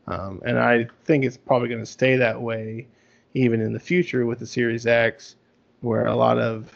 [0.08, 2.88] Um, and I think it's probably going to stay that way
[3.34, 5.38] even in the future with the Series X,
[5.80, 6.72] where a lot of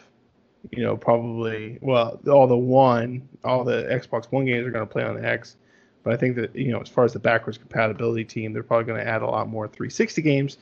[0.72, 4.92] you know, probably well, all the one, all the Xbox One games are going to
[4.92, 5.58] play on the X.
[6.04, 8.86] But I think that you know, as far as the backwards compatibility team, they're probably
[8.86, 10.58] going to add a lot more 360 games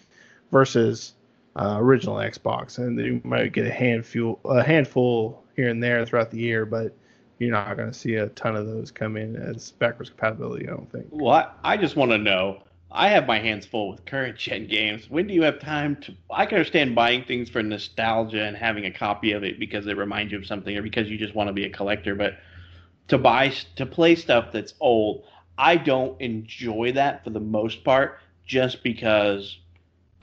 [0.51, 1.13] versus
[1.57, 6.29] uh, original Xbox, and you might get a handful, a handful here and there throughout
[6.29, 6.95] the year, but
[7.39, 10.67] you're not going to see a ton of those come in as backwards compatibility.
[10.67, 11.07] I don't think.
[11.09, 12.63] Well, I, I just want to know.
[12.89, 15.09] I have my hands full with current gen games.
[15.09, 16.13] When do you have time to?
[16.31, 19.97] I can understand buying things for nostalgia and having a copy of it because it
[19.97, 22.15] reminds you of something, or because you just want to be a collector.
[22.15, 22.37] But
[23.09, 25.25] to buy to play stuff that's old,
[25.57, 29.57] I don't enjoy that for the most part, just because.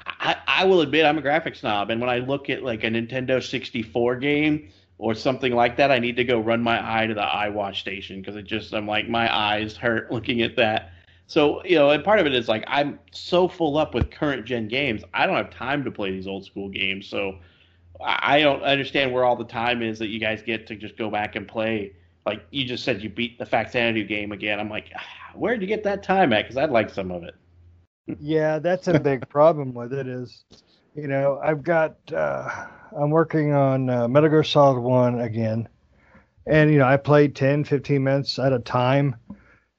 [0.06, 2.88] I, I will admit I'm a graphics snob, and when I look at like a
[2.88, 7.14] Nintendo 64 game or something like that, I need to go run my eye to
[7.14, 10.92] the eye eyewash station because it just I'm like my eyes hurt looking at that.
[11.26, 14.44] So, you know, and part of it is like I'm so full up with current
[14.44, 17.06] gen games, I don't have time to play these old school games.
[17.06, 17.38] So
[18.00, 21.10] I don't understand where all the time is that you guys get to just go
[21.10, 21.94] back and play.
[22.26, 24.58] Like you just said, you beat the Faxanadu game again.
[24.58, 26.42] I'm like, "Ah, where'd you get that time at?
[26.42, 27.34] Because I'd like some of it.
[28.20, 30.06] Yeah, that's a big problem with it.
[30.06, 30.44] Is
[30.94, 32.66] you know I've got uh,
[32.98, 35.68] I'm working on uh, Metal Gear Solid One again,
[36.46, 39.16] and you know I play 10, 15 minutes at a time.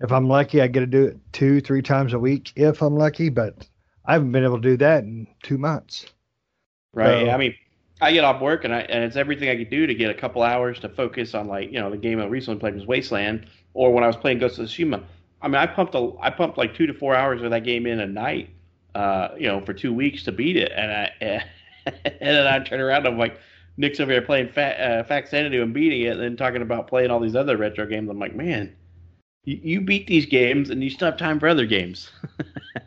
[0.01, 2.51] If I'm lucky, I get to do it two, three times a week.
[2.55, 3.67] If I'm lucky, but
[4.05, 6.05] I haven't been able to do that in two months.
[6.93, 7.25] Right.
[7.25, 7.55] So- I mean,
[8.01, 10.13] I get off work and I and it's everything I could do to get a
[10.13, 13.45] couple hours to focus on like you know the game I recently played was Wasteland,
[13.73, 15.03] or when I was playing Ghost of Tsushima.
[15.41, 17.85] I mean, I pumped a I pumped like two to four hours of that game
[17.85, 18.49] in a night,
[18.95, 21.11] uh, you know, for two weeks to beat it, and I
[21.85, 23.39] and then I turn around and I'm like.
[23.77, 27.11] Nick's over here playing Fa- uh, Faxanadu and beating it, and then talking about playing
[27.11, 28.09] all these other retro games.
[28.09, 28.73] I'm like, man,
[29.43, 32.09] you, you beat these games, and you still have time for other games.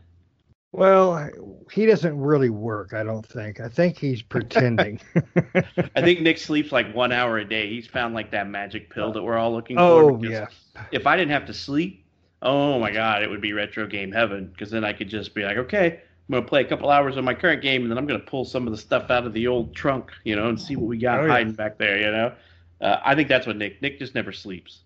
[0.73, 1.29] Well,
[1.73, 2.93] he doesn't really work.
[2.93, 3.59] I don't think.
[3.59, 5.01] I think he's pretending.
[5.55, 7.69] I think Nick sleeps like one hour a day.
[7.69, 9.83] He's found like that magic pill that we're all looking for.
[9.83, 10.47] oh yeah.
[10.93, 12.05] If I didn't have to sleep,
[12.43, 14.47] oh my god, it would be retro game heaven.
[14.49, 15.87] Because then I could just be like, okay,
[16.29, 18.45] I'm gonna play a couple hours of my current game, and then I'm gonna pull
[18.45, 20.99] some of the stuff out of the old trunk, you know, and see what we
[20.99, 21.33] got Oh, yeah.
[21.33, 22.35] hiding back there, you know.
[22.81, 23.83] Uh, I think that's what Nick.
[23.83, 24.81] Nick just never sleeps.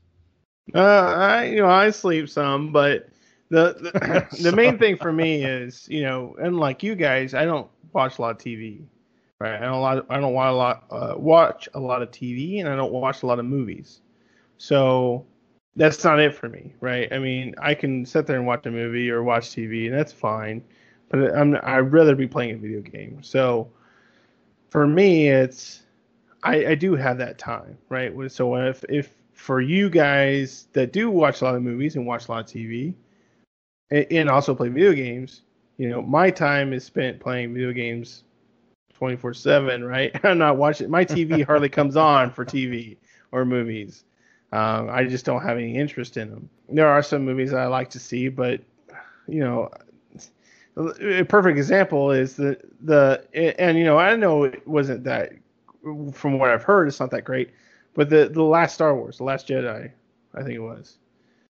[0.74, 3.08] Uh, I you know I sleep some, but
[3.50, 7.68] the the, the main thing for me is you know, unlike you guys, I don't
[7.92, 8.84] watch a lot of TV.
[9.40, 10.06] Right, I don't a lot.
[10.08, 10.84] I don't watch a lot.
[10.90, 14.00] Uh, watch a lot of TV, and I don't watch a lot of movies.
[14.58, 15.26] So
[15.76, 17.12] that's not it for me, right?
[17.12, 20.12] I mean, I can sit there and watch a movie or watch TV, and that's
[20.12, 20.62] fine.
[21.08, 23.22] But I'm I'd rather be playing a video game.
[23.22, 23.70] So
[24.70, 25.82] for me, it's
[26.42, 28.12] I, I do have that time, right?
[28.30, 32.28] So if if for you guys that do watch a lot of movies and watch
[32.28, 32.94] a lot of TV,
[33.90, 35.42] and, and also play video games,
[35.78, 38.24] you know, my time is spent playing video games
[38.94, 40.12] 24 7, right?
[40.24, 42.96] I'm not watching, my TV hardly comes on for TV
[43.32, 44.04] or movies.
[44.52, 46.48] Um, I just don't have any interest in them.
[46.68, 48.60] There are some movies I like to see, but,
[49.26, 49.70] you know,
[50.76, 53.24] a perfect example is the, the,
[53.58, 55.32] and, you know, I know it wasn't that,
[56.12, 57.50] from what I've heard, it's not that great,
[57.94, 59.90] but the, the last Star Wars, The Last Jedi,
[60.34, 60.98] I think it was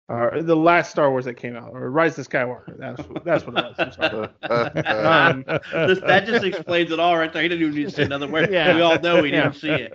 [0.08, 2.76] or the last Star Wars that came out, or Rise of Skywalker.
[2.78, 4.28] That's that's what it was.
[4.96, 7.42] um, this, that just explains it all right there.
[7.42, 8.50] He didn't even need to say another word.
[8.52, 8.74] Yeah.
[8.74, 9.92] We all know he didn't see it.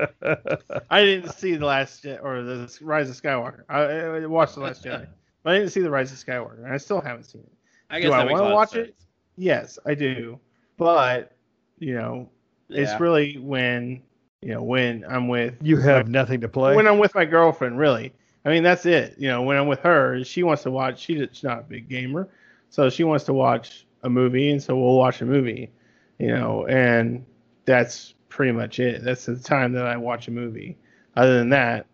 [0.89, 3.64] I didn't see the last or the Rise of Skywalker.
[3.70, 5.08] I, I watched the Last Jedi,
[5.43, 7.51] but I didn't see the Rise of Skywalker, and I still haven't seen it.
[7.89, 8.95] I guess do I want to watch it?
[9.36, 10.39] Yes, I do.
[10.78, 11.36] But
[11.80, 12.30] you know,
[12.70, 12.82] yeah.
[12.82, 14.01] it's really when
[14.41, 16.76] you know when I'm with you have my, nothing to play.
[16.76, 18.14] When I'm with my girlfriend, really
[18.48, 19.16] I mean, that's it.
[19.18, 21.02] You know, when I'm with her, she wants to watch.
[21.02, 22.30] She's not a big gamer,
[22.70, 25.70] so she wants to watch a movie, and so we'll watch a movie.
[26.18, 27.26] You know, and
[27.66, 29.04] that's pretty much it.
[29.04, 30.78] That's the time that I watch a movie.
[31.18, 31.88] Other than that,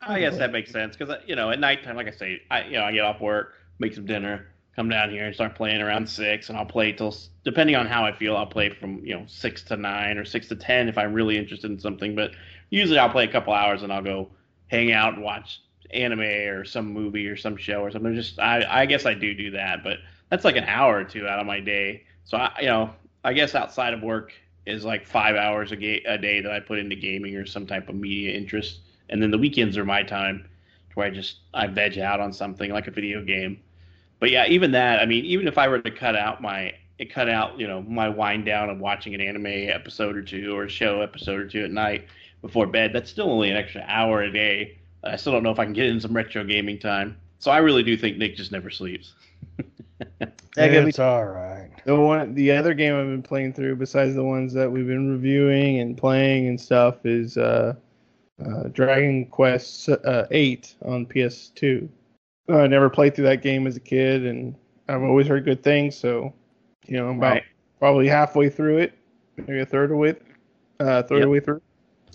[0.00, 2.74] I guess that makes sense because you know at nighttime, like I say, I you
[2.74, 4.46] know I get off work, make some dinner,
[4.76, 8.04] come down here and start playing around six, and I'll play till depending on how
[8.04, 10.96] I feel, I'll play from you know six to nine or six to ten if
[10.96, 12.14] I'm really interested in something.
[12.14, 12.30] But
[12.70, 14.30] usually I'll play a couple hours and I'll go
[14.68, 18.14] hang out and watch anime or some movie or some show or something.
[18.14, 19.98] Just I, I guess I do do that, but
[20.30, 22.04] that's like an hour or two out of my day.
[22.24, 22.90] So I, you know,
[23.24, 24.32] I guess outside of work
[24.66, 27.66] is like five hours a, ga- a day that I put into gaming or some
[27.66, 30.48] type of media interest, and then the weekends are my time
[30.94, 33.60] where I just I veg out on something like a video game.
[34.20, 37.12] But yeah, even that, I mean, even if I were to cut out my it
[37.12, 40.64] cut out, you know, my wind down of watching an anime episode or two or
[40.64, 42.06] a show episode or two at night
[42.42, 45.58] before bed, that's still only an extra hour a day I still don't know if
[45.58, 47.16] I can get in some retro gaming time.
[47.38, 49.14] So I really do think Nick just never sleeps.
[50.56, 51.70] it's all right.
[51.84, 55.10] The one, the other game I've been playing through, besides the ones that we've been
[55.10, 57.74] reviewing and playing and stuff, is uh,
[58.44, 61.88] uh, Dragon Quest uh, Eight on PS2.
[62.48, 64.54] I never played through that game as a kid, and
[64.88, 65.96] I've always heard good things.
[65.96, 66.32] So,
[66.86, 67.42] you know, I'm about right.
[67.78, 68.92] probably halfway through it,
[69.36, 70.22] maybe a third of it,
[70.80, 71.22] uh, third yep.
[71.22, 71.60] of the way through.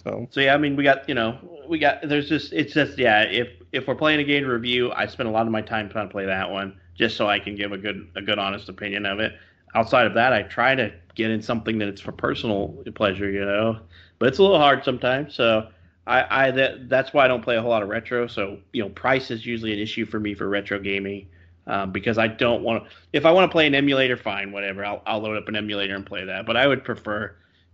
[0.04, 1.38] So, so yeah, I mean, we got you know,
[1.68, 3.22] we got there's just it's just yeah.
[3.22, 6.08] If if we're playing a game review, I spend a lot of my time trying
[6.08, 9.06] to play that one just so I can give a good a good honest opinion
[9.06, 9.34] of it.
[9.76, 13.45] Outside of that, I try to get in something that it's for personal pleasure, you
[13.45, 13.80] know,
[14.20, 15.36] but it's a little hard sometimes.
[15.36, 15.70] So
[16.06, 18.28] I, I that that's why I don't play a whole lot of retro.
[18.28, 21.28] So you know, price is usually an issue for me for retro gaming.
[21.66, 22.89] Um, because I don't want to.
[23.14, 24.84] If I want to play an emulator, fine, whatever.
[24.84, 26.45] I'll, I'll load up an emulator and play that.
[26.45, 27.34] But I would prefer,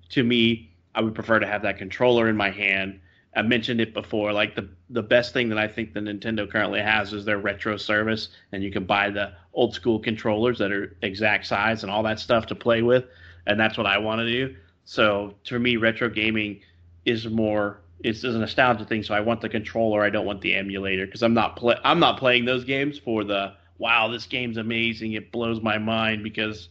[0.10, 3.00] to me, I would prefer to have that controller in my hand.
[3.36, 4.34] I mentioned it before.
[4.34, 7.78] Like the the best thing that I think the Nintendo currently has is their retro
[7.78, 12.04] service, and you can buy the old school controllers that are exact size and all
[12.04, 13.06] that stuff to play with,
[13.46, 14.56] and that's what I want to do.
[14.86, 16.62] So to me, retro gaming
[17.06, 19.04] is more it's, it's a nostalgia thing.
[19.04, 20.04] So I want the controller.
[20.04, 23.24] I don't want the emulator because I'm not play I'm not playing those games for
[23.24, 25.14] the wow this game's amazing.
[25.14, 26.70] It blows my mind because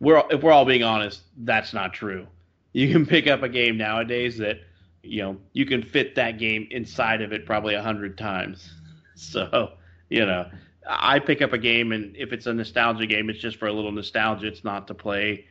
[0.00, 2.26] we're if we're all being honest, that's not true
[2.72, 4.58] you can pick up a game nowadays that
[5.02, 8.72] you know you can fit that game inside of it probably a hundred times.
[9.20, 9.72] So
[10.10, 10.48] you know,
[10.88, 13.72] I pick up a game and if it's a nostalgia game, it's just for a
[13.72, 14.46] little nostalgia.
[14.46, 15.44] It's not to play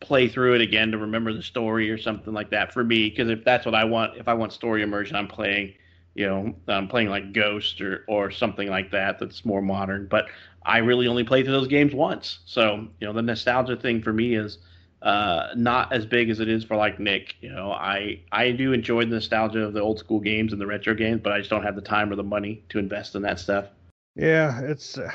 [0.00, 3.10] play through it again to remember the story or something like that for me.
[3.10, 5.74] Because if that's what I want, if I want story immersion, I'm playing
[6.14, 10.06] you know I'm playing like Ghost or or something like that that's more modern.
[10.10, 10.26] But
[10.64, 12.40] I really only play through those games once.
[12.46, 14.58] So you know the nostalgia thing for me is
[15.02, 17.34] uh, not as big as it is for like Nick.
[17.40, 20.66] You know, I I do enjoy the nostalgia of the old school games and the
[20.66, 23.22] retro games, but I just don't have the time or the money to invest in
[23.22, 23.66] that stuff.
[24.14, 25.10] Yeah, it's uh,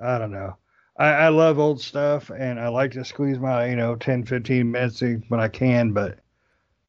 [0.00, 0.56] I don't know.
[0.96, 4.70] I, I love old stuff and I like to squeeze my you know 10, 15
[4.70, 6.18] minutes when I can, but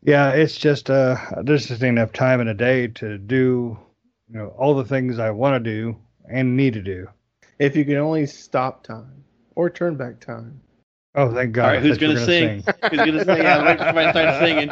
[0.01, 3.77] yeah, it's just uh there's just enough time in a day to do
[4.27, 5.97] you know all the things I want to do
[6.27, 7.07] and need to do.
[7.59, 9.23] If you can only stop time
[9.55, 10.61] or turn back time,
[11.15, 11.65] Oh, thank God!
[11.65, 12.63] All right, who's gonna were sing?
[12.89, 13.37] Who's gonna sing?
[13.41, 14.71] Yeah, wait for start singing.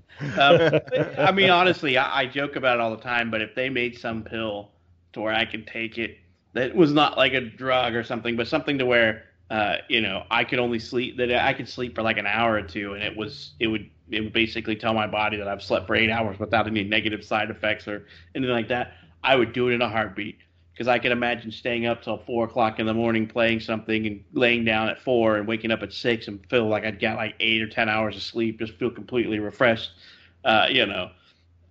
[0.38, 0.80] Um,
[1.18, 3.98] I mean, honestly, I, I joke about it all the time, but if they made
[3.98, 4.70] some pill
[5.14, 6.18] to where I could take it
[6.52, 10.24] that was not like a drug or something, but something to where uh, you know
[10.30, 13.02] I could only sleep that I could sleep for like an hour or two, and
[13.02, 16.10] it was it would it would basically tell my body that I've slept for eight
[16.10, 18.94] hours without any negative side effects or anything like that.
[19.22, 20.38] I would do it in a heartbeat
[20.80, 24.24] because I could imagine staying up till four o'clock in the morning playing something and
[24.32, 27.34] laying down at four and waking up at six and feel like I'd got like
[27.38, 29.90] eight or ten hours of sleep, just feel completely refreshed.
[30.42, 31.10] Uh, you know,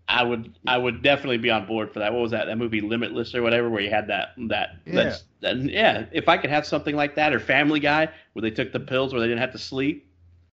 [0.07, 2.13] I would I would definitely be on board for that.
[2.13, 2.45] What was that?
[2.45, 5.15] That movie Limitless or whatever, where you had that that Yeah.
[5.41, 6.05] that, yeah.
[6.11, 9.11] If I could have something like that or Family Guy, where they took the pills
[9.11, 10.07] where they didn't have to sleep.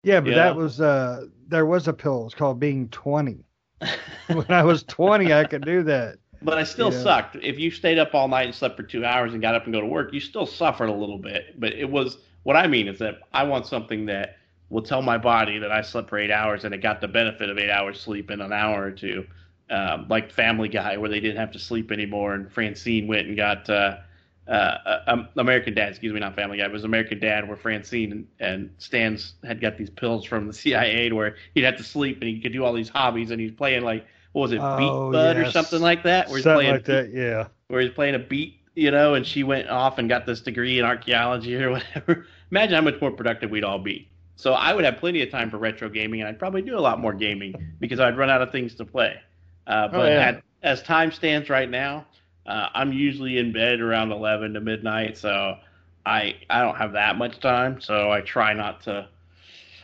[0.02, 2.26] Yeah, but that was uh there was a pill.
[2.26, 3.46] It's called being twenty.
[4.28, 6.18] when I was twenty, I could do that.
[6.42, 6.98] But I still Yeah.
[7.04, 7.36] sucked.
[7.42, 9.74] If you stayed up all night and slept for two hours and got up and
[9.74, 11.60] go to work, you still suffered a little bit.
[11.60, 14.38] But it was what I mean is that I want something that
[14.70, 17.50] will tell my body that I slept for eight hours and it got the benefit
[17.50, 19.28] of eight hours sleep in an hour or two,
[19.70, 22.34] um, like Family Guy, where they didn't have to sleep anymore.
[22.36, 23.98] And Francine went and got uh,
[24.48, 28.12] uh, um, American Dad, excuse me, not Family Guy, it was American Dad, where Francine
[28.12, 32.20] and, and Stans had got these pills from the CIA where he'd have to sleep
[32.22, 34.78] and he could do all these hobbies and he's playing like what was it, Oh,
[34.78, 37.14] Beat Bud or something like that, where he's Something playing like that.
[37.14, 37.48] Yeah.
[37.68, 40.80] where he's playing a beat, you know, and she went off and got this degree
[40.80, 42.26] in archaeology or whatever.
[42.52, 44.10] Imagine how much more productive we'd all be.
[44.36, 46.80] So I would have plenty of time for retro gaming, and I'd probably do a
[46.80, 49.16] lot more gaming because I'd run out of things to play.
[49.68, 50.12] Uh, but Oh, yeah.
[50.30, 52.06] at, as time stands right now,
[52.46, 55.58] uh, I'm usually in bed around 11 to midnight, so
[56.06, 57.82] I I don't have that much time.
[57.82, 59.08] So I try not to.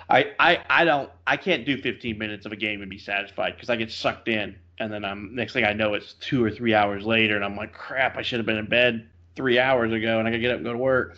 [0.10, 3.56] I, I, I don't I can't do 15 minutes of a game and be satisfied
[3.56, 6.51] because I get sucked in and then I'm next thing I know it's two or
[6.51, 9.91] three hours later and I'm like crap I should have been in bed three hours
[9.91, 11.18] ago and I could get up and go to work.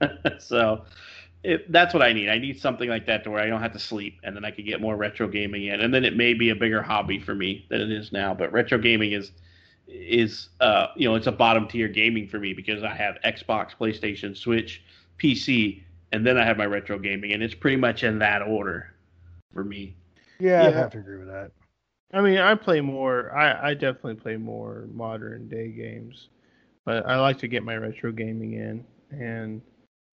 [0.38, 0.84] so
[1.42, 2.28] it, that's what I need.
[2.28, 4.50] I need something like that to where I don't have to sleep and then I
[4.50, 7.34] could get more retro gaming in and then it may be a bigger hobby for
[7.34, 8.34] me than it is now.
[8.34, 9.30] But retro gaming is
[9.86, 13.70] is uh you know it's a bottom tier gaming for me because I have Xbox,
[13.78, 14.82] PlayStation, Switch,
[15.18, 15.82] PC,
[16.12, 18.92] and then I have my retro gaming and it's pretty much in that order
[19.52, 19.94] for me.
[20.38, 21.52] Yeah, I'd have to agree with that.
[22.12, 23.32] I mean, I play more.
[23.36, 26.28] I, I definitely play more modern day games,
[26.84, 29.62] but I like to get my retro gaming in, and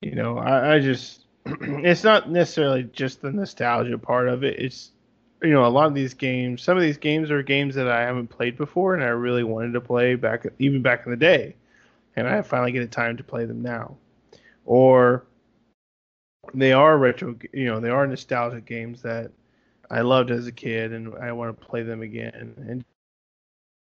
[0.02, 4.60] you know, I, I just it's not necessarily just the nostalgia part of it.
[4.60, 4.92] It's
[5.42, 6.62] you know, a lot of these games.
[6.62, 9.74] Some of these games are games that I haven't played before, and I really wanted
[9.74, 11.56] to play back even back in the day,
[12.16, 13.98] and I finally get a time to play them now,
[14.66, 15.26] or
[16.54, 17.36] they are retro.
[17.54, 19.32] You know, they are nostalgic games that
[19.90, 22.84] I loved as a kid, and I want to play them again, and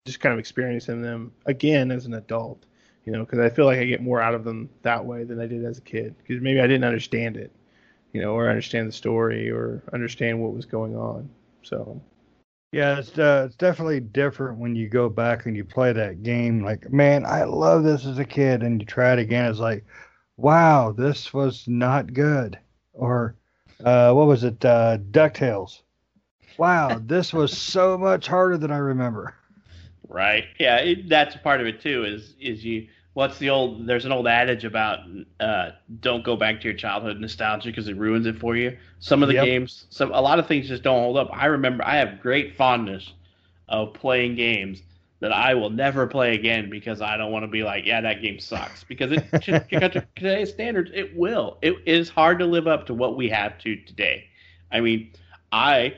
[0.06, 2.64] just kind of experiencing them again as an adult.
[3.04, 5.40] You know, because I feel like I get more out of them that way than
[5.40, 6.14] I did as a kid.
[6.18, 7.52] Because maybe I didn't understand it,
[8.12, 11.30] you know, or understand the story, or understand what was going on.
[11.62, 12.00] So,
[12.72, 16.62] Yeah, it's uh, it's definitely different when you go back and you play that game.
[16.64, 19.50] Like, man, I love this as a kid, and you try it again.
[19.50, 19.84] It's like,
[20.36, 22.58] wow, this was not good.
[22.92, 23.36] Or,
[23.84, 24.64] uh, what was it?
[24.64, 25.82] Uh, Ducktales.
[26.56, 29.34] Wow, this was so much harder than I remember.
[30.08, 30.44] Right.
[30.58, 32.04] Yeah, it, that's part of it too.
[32.04, 32.88] Is is you?
[33.14, 33.86] What's the old?
[33.86, 35.00] There's an old adage about
[35.40, 35.70] uh,
[36.00, 38.76] don't go back to your childhood nostalgia because it ruins it for you.
[39.00, 39.36] Some of the Yep.
[39.36, 41.28] games, some a lot of things just don't hold up.
[41.32, 43.12] I remember I have great fondness
[43.68, 44.82] of playing games
[45.20, 48.22] that I will never play again because I don't want to be like, yeah, that
[48.22, 48.84] game sucks.
[48.84, 51.58] Because it to today's standards, it will.
[51.62, 54.28] It is hard to live up to what we have to today.
[54.70, 55.12] I mean,
[55.52, 55.94] I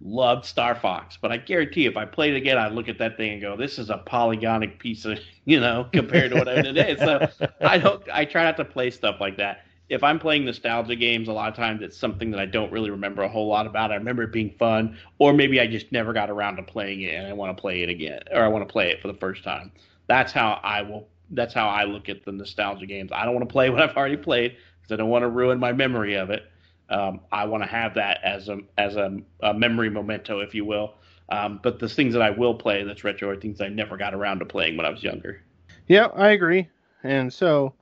[0.00, 3.16] loved Star Fox, but I guarantee if I played it again, I'd look at that
[3.16, 6.56] thing and go, "This is a polygonic piece of you know compared to what I
[6.56, 7.28] did today." So
[7.60, 8.02] I don't.
[8.12, 9.66] I try not to play stuff like that.
[9.92, 12.88] If I'm playing nostalgia games, a lot of times it's something that I don't really
[12.88, 13.92] remember a whole lot about.
[13.92, 17.14] I remember it being fun, or maybe I just never got around to playing it
[17.14, 19.18] and I want to play it again, or I want to play it for the
[19.18, 19.70] first time.
[20.06, 21.08] That's how I will.
[21.30, 23.10] That's how I look at the nostalgia games.
[23.12, 25.58] I don't want to play what I've already played because I don't want to ruin
[25.58, 26.44] my memory of it.
[26.88, 30.64] Um, I want to have that as a as a, a memory memento, if you
[30.64, 30.94] will.
[31.28, 34.14] Um, but the things that I will play that's retro are things I never got
[34.14, 35.42] around to playing when I was younger.
[35.86, 36.68] yeah, I agree.
[37.02, 37.74] And so,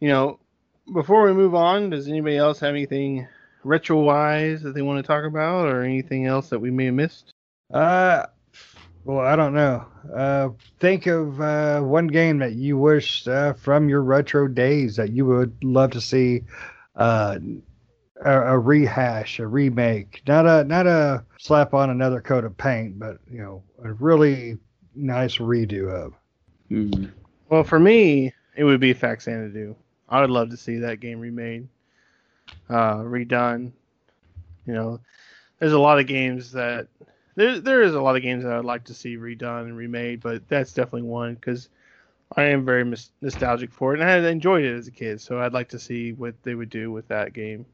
[0.00, 0.38] you know,
[0.92, 3.26] before we move on, does anybody else have anything
[3.62, 6.94] retro wise that they want to talk about, or anything else that we may have
[6.94, 7.32] missed?
[7.72, 8.26] Uh,
[9.04, 9.86] well, I don't know.
[10.14, 15.12] Uh, think of uh, one game that you wish uh, from your retro days that
[15.12, 16.42] you would love to see
[16.96, 17.38] uh,
[18.24, 22.98] a, a rehash, a remake, not a not a slap on another coat of paint,
[22.98, 24.58] but you know, a really
[24.94, 26.14] nice redo of.
[27.48, 29.74] Well, for me, it would be Faxanadu.
[30.08, 31.68] I would love to see that game remade.
[32.68, 33.72] uh, redone.
[34.66, 35.00] You know,
[35.58, 36.88] there's a lot of games that
[37.36, 40.20] there there is a lot of games that I'd like to see redone and remade,
[40.20, 41.68] but that's definitely one because
[42.36, 45.20] I am very mis- nostalgic for it, and I enjoyed it as a kid.
[45.20, 47.66] So I'd like to see what they would do with that game,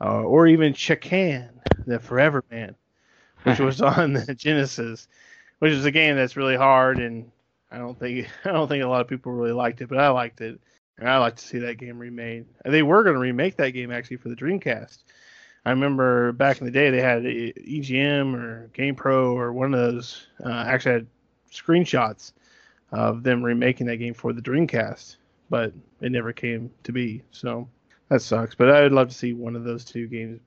[0.00, 1.48] uh, or even Chakan,
[1.86, 2.74] the Forever Man,
[3.44, 5.08] which was on the Genesis,
[5.58, 7.30] which is a game that's really hard, and
[7.70, 10.08] I don't think I don't think a lot of people really liked it, but I
[10.10, 10.60] liked it,
[11.06, 12.46] I like to see that game remade.
[12.64, 14.98] They were going to remake that game actually for the Dreamcast.
[15.64, 20.26] I remember back in the day they had EGM or GamePro or one of those
[20.44, 21.06] uh, actually had
[21.52, 22.32] screenshots
[22.90, 25.16] of them remaking that game for the Dreamcast,
[25.50, 27.22] but it never came to be.
[27.30, 27.68] So
[28.08, 28.54] that sucks.
[28.54, 30.40] But I'd love to see one of those two games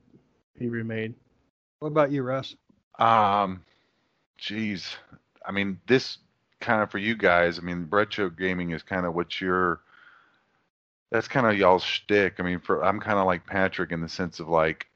[0.58, 1.14] be remade.
[1.80, 2.54] What about you, Russ?
[2.98, 3.62] Um,
[4.40, 4.94] jeez,
[5.44, 6.18] I mean, this
[6.60, 7.58] kind of for you guys.
[7.58, 9.80] I mean, retro gaming is kind of what you're.
[11.10, 12.34] That's kind of y'all's shtick.
[12.38, 14.86] I mean, for I'm kind of like Patrick in the sense of like,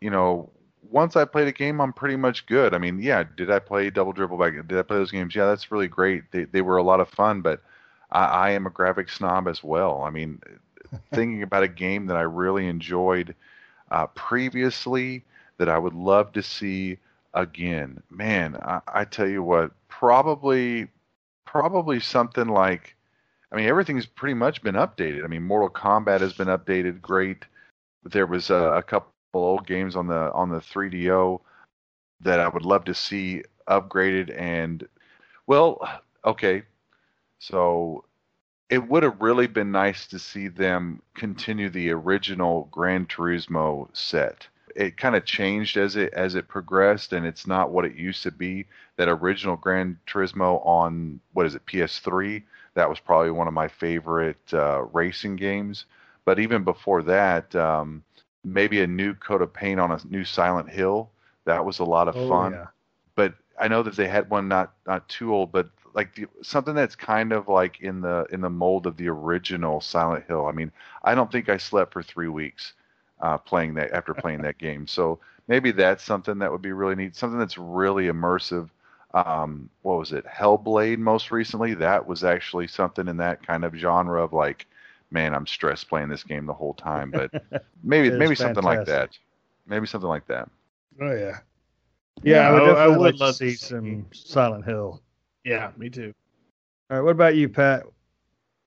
[0.00, 0.50] you know,
[0.90, 2.74] once I played a game, I'm pretty much good.
[2.74, 4.54] I mean, yeah, did I play Double Dribble back?
[4.66, 5.34] Did I play those games?
[5.34, 6.30] Yeah, that's really great.
[6.32, 7.62] They they were a lot of fun, but
[8.10, 10.02] I, I am a graphic snob as well.
[10.02, 10.40] I mean,
[11.12, 13.34] thinking about a game that I really enjoyed
[13.90, 15.24] uh, previously
[15.58, 16.98] that I would love to see
[17.34, 18.02] again.
[18.10, 20.88] Man, I, I tell you what, probably
[21.44, 22.94] probably something like.
[23.50, 25.24] I mean, everything's pretty much been updated.
[25.24, 27.44] I mean, Mortal Kombat has been updated, great.
[28.02, 31.40] But There was a, a couple old games on the on the 3DO
[32.20, 34.86] that I would love to see upgraded and
[35.46, 35.80] well,
[36.24, 36.62] okay.
[37.38, 38.04] So
[38.68, 44.46] it would have really been nice to see them continue the original Gran Turismo set.
[44.76, 48.22] It kind of changed as it as it progressed, and it's not what it used
[48.24, 48.66] to be.
[48.96, 52.42] That original Gran Turismo on what is it PS3?
[52.78, 55.86] That was probably one of my favorite uh, racing games.
[56.26, 58.04] But even before that, um,
[58.44, 61.10] maybe a new coat of paint on a new Silent Hill.
[61.46, 62.60] That was a lot of Oh, fun.
[62.60, 62.68] yeah.
[63.16, 66.74] But I know that they had one not not too old, but like the, something
[66.74, 70.46] that's kind of like in the in the mold of the original Silent Hill.
[70.46, 70.72] I mean,
[71.02, 72.74] I don't think I slept for three weeks
[73.20, 74.86] uh, playing that after playing that game.
[74.86, 77.16] So maybe that's something that would be really neat.
[77.16, 78.70] Something that's really immersive.
[79.14, 80.24] Um, what was it?
[80.26, 81.74] Hellblade most recently.
[81.74, 84.66] That was actually something in that kind of genre of like,
[85.10, 87.10] man, I'm stressed playing this game the whole time.
[87.10, 87.30] But
[87.82, 89.16] maybe It is maybe something like that.
[89.66, 90.48] Maybe something like that.
[91.00, 91.38] Oh yeah.
[92.22, 95.02] Yeah, I would I- I would like love see to see- some Silent Hill.
[95.44, 96.12] Yeah, me too.
[96.90, 97.86] All right, what about you, Pat?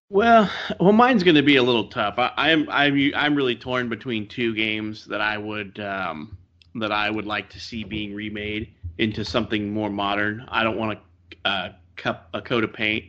[0.10, 2.16] Well, well, mine's going to be a little tough.
[2.18, 6.38] I, I'm I'm I'm really torn between two games that I would um,
[6.76, 10.46] that I would like to see being remade into something more modern.
[10.50, 11.00] I don't want
[11.46, 13.06] a, cup a coat of paint.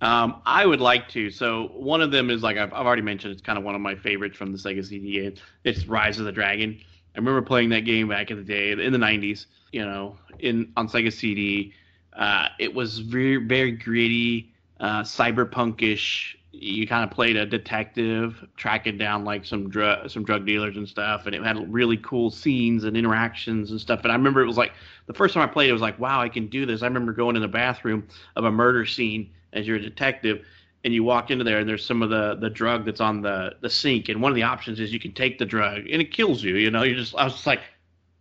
[0.00, 1.30] Um, I would like to.
[1.30, 3.32] So one of them is like I've, I've already mentioned.
[3.32, 5.36] It's kind of one of my favorites from the Sega CD.
[5.64, 6.78] It's Rise of the Dragon.
[7.14, 9.46] I remember playing that game back in the day in the '90s.
[9.72, 11.74] You know, in on Sega CD.
[12.14, 16.36] Uh, it was very very gritty, uh, cyberpunkish.
[16.52, 20.88] You kind of played a detective tracking down like some drug some drug dealers and
[20.88, 24.00] stuff, and it had really cool scenes and interactions and stuff.
[24.02, 24.72] And I remember it was like
[25.06, 26.82] the first time I played, it was like, wow, I can do this.
[26.82, 30.44] I remember going in the bathroom of a murder scene as you're a detective,
[30.84, 33.54] and you walk into there, and there's some of the the drug that's on the
[33.60, 36.12] the sink, and one of the options is you can take the drug, and it
[36.12, 36.56] kills you.
[36.56, 37.60] You know, you just I was just like,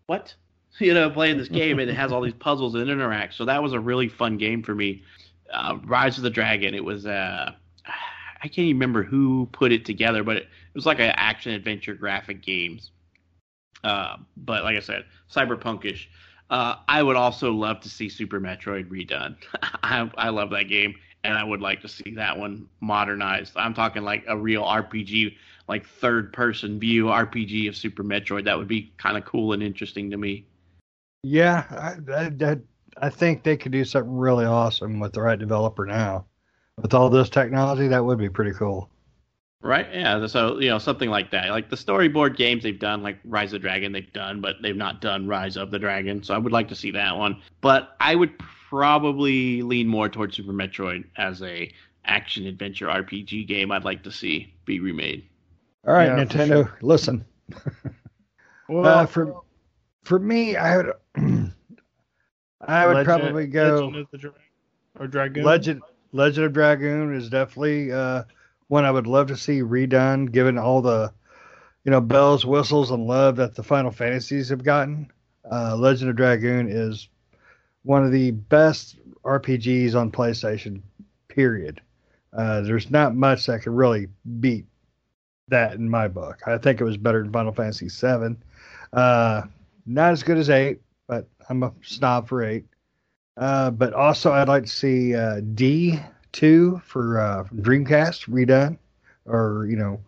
[0.06, 0.34] what?
[0.78, 3.34] You know, playing this game, and it has all these puzzles and interact.
[3.34, 5.04] So that was a really fun game for me.
[5.52, 6.74] Uh, Rise of the Dragon.
[6.74, 7.52] It was uh,
[8.42, 11.54] I can't even remember who put it together, but it, it was like an action
[11.54, 12.92] adventure graphic games.
[13.84, 16.08] Uh, but like I said, cyberpunkish.
[16.50, 19.36] Uh, I would also love to see Super Metroid redone.
[19.84, 23.54] I, I love that game, and I would like to see that one modernized.
[23.56, 25.36] I'm talking like a real RPG,
[25.68, 28.46] like third person view RPG of Super Metroid.
[28.46, 30.46] That would be kind of cool and interesting to me.
[31.24, 32.58] Yeah, I, I, I,
[32.98, 36.26] I think they could do something really awesome with the right developer now.
[36.82, 38.90] With all this technology, that would be pretty cool.
[39.62, 39.88] Right?
[39.92, 40.26] Yeah.
[40.28, 43.52] So you know something like that, like the storyboard games they've done, like Rise of
[43.54, 46.24] the Dragon, they've done, but they've not done Rise of the Dragon.
[46.24, 47.42] So I would like to see that one.
[47.60, 48.32] But I would
[48.70, 51.72] probably lean more towards Super Metroid as a
[52.06, 53.72] action adventure RPG game.
[53.72, 55.26] I'd like to see be remade.
[55.86, 57.26] All right, Yeah, for Nintendo, listen.
[58.70, 59.42] Well, Uh, for
[60.04, 60.94] for me, I would
[62.62, 64.40] I would Legend- probably go Legend of the Dragon
[65.00, 65.82] or Dragon Legend
[66.12, 68.24] Legend of Dragoon is definitely uh,
[68.68, 71.12] one I would love to see redone, given all the
[71.84, 75.12] you know bells, whistles, and love that the Final Fantasies have gotten.
[75.50, 77.10] Uh, Legend of Dragoon is
[77.84, 80.82] one of the best RPGs on PlayStation.
[81.28, 81.82] Period.
[82.34, 84.08] Uh, there's not much that could really
[84.40, 84.66] beat
[85.48, 86.42] that in my book.
[86.46, 88.36] I think it was better than Final Fantasy VII.
[88.94, 89.44] Uh,
[89.86, 92.66] not as good as eight, but I'm a snob for eight.
[93.40, 96.00] Uh, but also, I'd like to see uh, D
[96.34, 98.78] two for uh, Dreamcast redone,
[99.26, 100.02] or you know,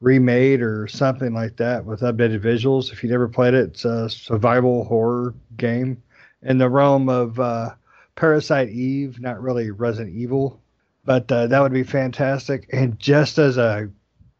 [0.00, 2.92] remade or something like that with updated visuals.
[2.92, 6.00] If you never played it, it's a survival horror game
[6.42, 7.74] in the realm of uh,
[8.14, 10.60] Parasite Eve, not really Resident Evil,
[11.04, 12.68] but uh, that would be fantastic.
[12.72, 13.90] And just as a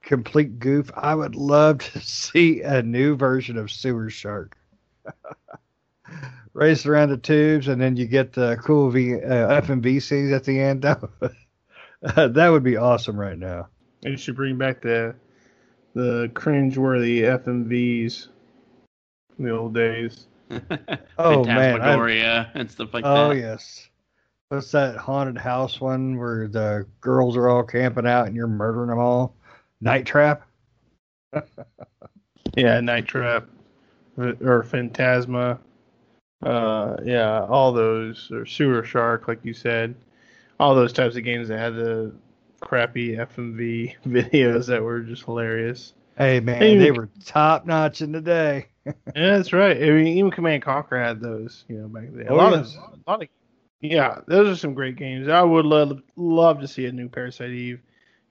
[0.03, 4.57] complete goof, I would love to see a new version of Sewer Shark.
[6.59, 10.59] Race around the tubes, and then you get the cool v, uh, FMVCs at the
[10.59, 10.83] end.
[12.03, 13.69] that would be awesome right now.
[14.03, 15.15] They should bring back the
[15.95, 18.27] the cringe-worthy FMVs
[19.37, 20.27] from the old days.
[21.21, 23.27] Oh, man, I- and stuff like oh that.
[23.27, 23.89] Oh yes.
[24.49, 28.89] What's that haunted house one where the girls are all camping out and you're murdering
[28.89, 29.37] them all?
[29.81, 30.43] Night Trap.
[32.57, 33.47] Yeah, Night Trap
[34.17, 35.61] or Phantasma.
[36.43, 39.95] Uh, yeah, all those or Sewer Shark, like you said,
[40.61, 42.15] all those types of games that had the
[42.61, 45.95] crappy FMV videos that were just hilarious.
[46.19, 48.69] Hey man, Hey, they were top notch in the day.
[49.15, 49.77] Yeah, that's right.
[49.77, 52.27] I mean, even Command and Conquer had those, you know, back then.
[52.29, 52.55] A Oh, lot yes.
[52.55, 52.67] of,
[53.07, 53.29] a lot of,
[53.81, 55.29] yeah, those are some great games.
[55.29, 57.81] I would love love to see a new Parasite Eve.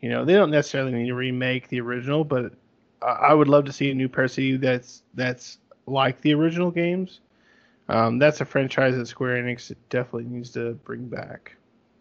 [0.01, 2.53] You know, they don't necessarily need to remake the original, but
[3.01, 6.71] I, I would love to see a new Parasite Eve that's that's like the original
[6.71, 7.21] games.
[7.89, 11.55] Um, that's a franchise that Square Enix definitely needs to bring back.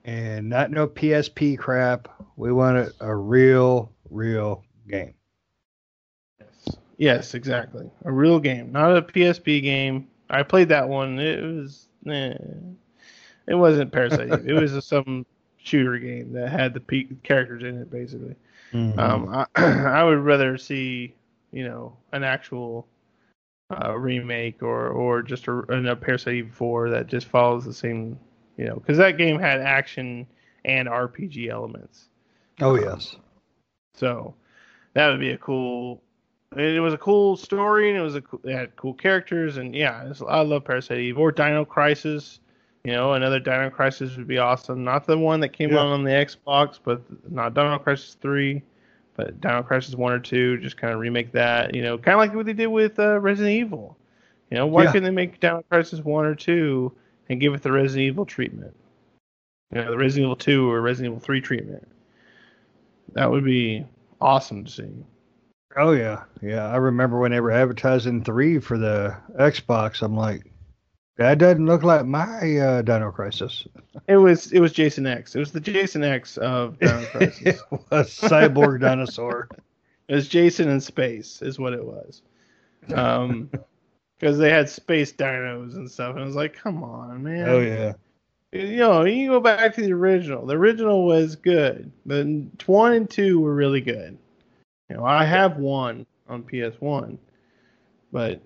[0.04, 2.08] And not no PSP crap.
[2.36, 5.14] We want a real, real game.
[6.40, 7.90] Yes, yes, exactly.
[8.04, 10.08] A real game, not a PSP game.
[10.30, 11.18] I played that one.
[11.18, 12.34] It was, eh,
[13.46, 14.28] it wasn't Parasite.
[14.46, 15.24] It was a, some
[15.58, 18.34] shooter game that had the pe- characters in it, basically.
[18.72, 18.98] Mm-hmm.
[18.98, 19.46] Um, I,
[20.00, 21.14] I would rather see,
[21.52, 22.86] you know, an actual
[23.70, 28.18] uh, remake or or just a, a Parasite Eve 4 that just follows the same,
[28.56, 30.26] you know, because that game had action
[30.64, 32.08] and RPG elements.
[32.60, 33.16] oh yes.
[33.94, 34.34] So
[34.94, 36.02] that would be a cool.
[36.56, 39.74] It was a cool story, and it was a cool- it had cool characters, and
[39.74, 42.40] yeah, I love Parasite Eve or Dino Crisis.
[42.84, 44.84] You know, another Dino Crisis would be awesome.
[44.84, 45.80] Not the one that came Yeah.
[45.80, 48.62] out on the Xbox, but not Dino Crisis three,
[49.16, 50.58] but Dino Crisis one or two.
[50.58, 51.74] Just kind of remake that.
[51.74, 53.96] You know, kind of like what they did with uh, Resident Evil.
[54.50, 54.92] You know, why Yeah.
[54.92, 56.92] couldn't they make Dino Crisis one or two
[57.28, 58.76] and give it the Resident Evil treatment?
[59.72, 61.86] You know, the Resident Evil two or Resident Evil three treatment.
[63.14, 63.84] That would be
[64.20, 65.04] awesome to see.
[65.76, 66.66] Oh yeah, yeah.
[66.68, 70.02] I remember when they were advertising three for the Xbox.
[70.02, 70.50] I'm like,
[71.16, 73.66] that doesn't look like my uh, Dino Crisis.
[74.06, 75.34] It was it was Jason X.
[75.34, 77.40] It was the Jason X of Dino Crisis.
[77.46, 79.48] it was cyborg dinosaur.
[80.08, 82.22] it was Jason in space, is what it was.
[82.94, 83.50] Um,
[84.18, 87.48] because they had space dinos and stuff, and I was like, come on, man.
[87.48, 87.94] Oh yeah.
[88.52, 90.46] You know, you go back to the original.
[90.46, 91.92] The original was good.
[92.06, 94.16] The one and two were really good.
[94.88, 97.18] You know, I have one on PS One,
[98.12, 98.40] but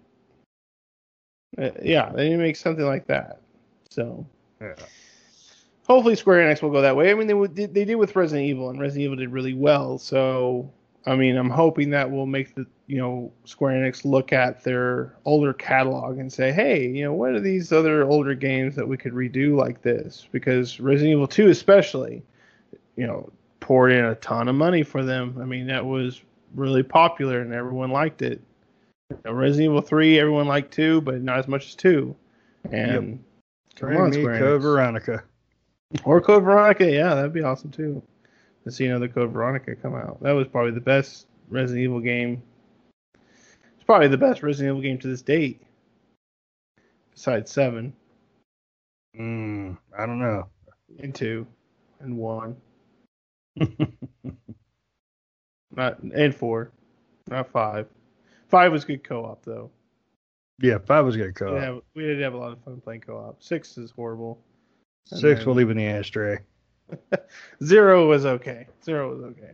[1.58, 3.40] uh, yeah, they need to make something like that.
[3.88, 4.26] So
[4.60, 4.74] Yeah.
[5.86, 7.10] hopefully Square Enix will go that way.
[7.10, 9.98] I mean, they would, they did with Resident Evil, and Resident Evil did really well.
[9.98, 10.70] So
[11.06, 15.14] I mean, I'm hoping that will make the you know Square Enix look at their
[15.24, 18.96] older catalog and say, hey, you know, what are these other older games that we
[18.96, 20.28] could redo like this?
[20.30, 22.22] Because Resident Evil 2, especially,
[22.96, 25.38] you know, poured in a ton of money for them.
[25.40, 26.22] I mean, that was
[26.54, 28.40] really popular and everyone liked it.
[29.24, 32.14] Know, Resident Evil 3, everyone liked 2, but not as much as 2.
[32.70, 33.24] And
[33.76, 34.62] come Bring on, Square Code.
[34.62, 35.24] Veronica.
[36.04, 38.02] Or Code Veronica, yeah, that'd be awesome too.
[38.64, 40.22] To see another Code Veronica come out.
[40.22, 42.42] That was probably the best Resident Evil game.
[43.14, 45.62] It's probably the best Resident Evil game to this date.
[47.12, 47.92] Besides seven
[49.18, 50.46] Mm, I don't know.
[51.00, 51.44] and two
[51.98, 52.56] and one.
[55.72, 56.70] Not and four.
[57.28, 57.88] Not five.
[58.50, 59.70] Five was good co op though.
[60.60, 61.54] yeah, five was good co-op.
[61.54, 63.42] Yeah, we did have a lot of fun playing co op.
[63.42, 64.38] Six is horrible.
[65.10, 66.38] And Six then- will leave in the ashtray.
[67.64, 68.66] Zero was okay.
[68.84, 69.52] Zero was okay.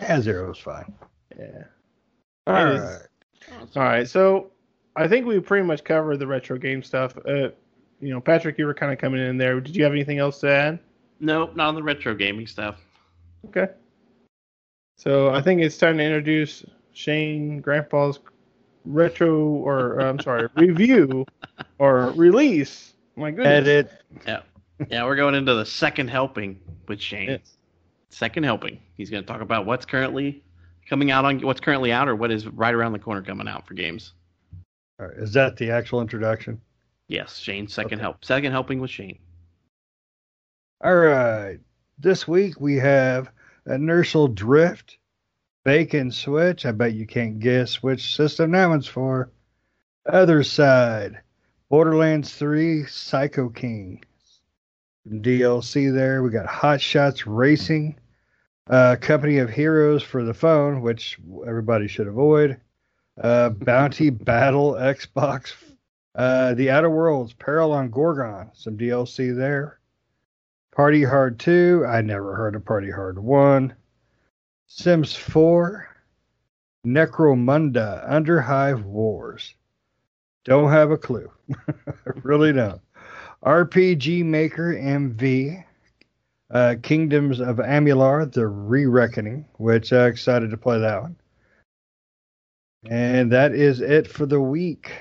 [0.00, 0.92] Yeah, zero was fine.
[1.38, 1.64] Yeah.
[2.46, 3.68] All It is- right.
[3.76, 4.50] All right, so
[4.96, 7.16] I think we pretty much covered the retro game stuff.
[7.18, 7.50] Uh,
[8.00, 9.60] you know, Patrick, you were kind of coming in there.
[9.60, 10.78] Did you have anything else to add?
[11.20, 12.76] Nope, not on the retro gaming stuff.
[13.46, 13.68] Okay.
[14.98, 16.64] So I think it's time to introduce
[16.96, 18.20] Shane Grandpa's
[18.86, 21.26] retro, or uh, I'm sorry, review
[21.78, 22.94] or release.
[23.16, 23.46] My goodness.
[23.46, 23.90] Edit.
[24.26, 24.40] Yeah,
[24.90, 26.58] yeah, we're going into the second helping
[26.88, 27.28] with Shane.
[27.28, 27.56] Yes.
[28.08, 28.80] Second helping.
[28.96, 30.42] He's going to talk about what's currently
[30.88, 33.66] coming out on what's currently out, or what is right around the corner coming out
[33.66, 34.14] for games.
[34.98, 36.60] All right, is that the actual introduction?
[37.08, 37.68] Yes, Shane.
[37.68, 38.02] Second Okay.
[38.02, 38.24] help.
[38.24, 39.18] Second helping with Shane.
[40.82, 41.58] All right.
[41.98, 43.30] This week we have
[43.66, 44.96] Inertial Drift,
[45.66, 46.64] Bacon Switch.
[46.64, 49.32] I bet you can't guess which system that one's for.
[50.06, 51.18] Othercide,
[51.68, 54.06] Borderlands 3, Psycho Krieg.
[55.08, 56.22] DLC there.
[56.22, 57.98] We got Hot Shots Racing,
[58.70, 62.60] uh, Company of Heroes for the phone, which everybody should avoid.
[63.20, 65.52] Uh, Bounty Battle Xbox.
[66.14, 68.52] Uh, the Outer Worlds, Peril on Gorgon.
[68.54, 69.80] Some DLC there.
[70.70, 71.84] Party Hard 2.
[71.88, 73.74] I never heard of Party Hard 1.
[74.66, 75.88] Sims 4.
[76.86, 79.54] Necromunda Underhive Wars.
[80.44, 81.30] Don't have a clue.
[82.22, 82.80] really don't.
[83.44, 85.64] RPG Maker MV.
[86.48, 91.16] Uh, Kingdoms of Amalur, The Re Reckoning, which uh, excited to play that one.
[92.88, 94.92] And that is it for the week.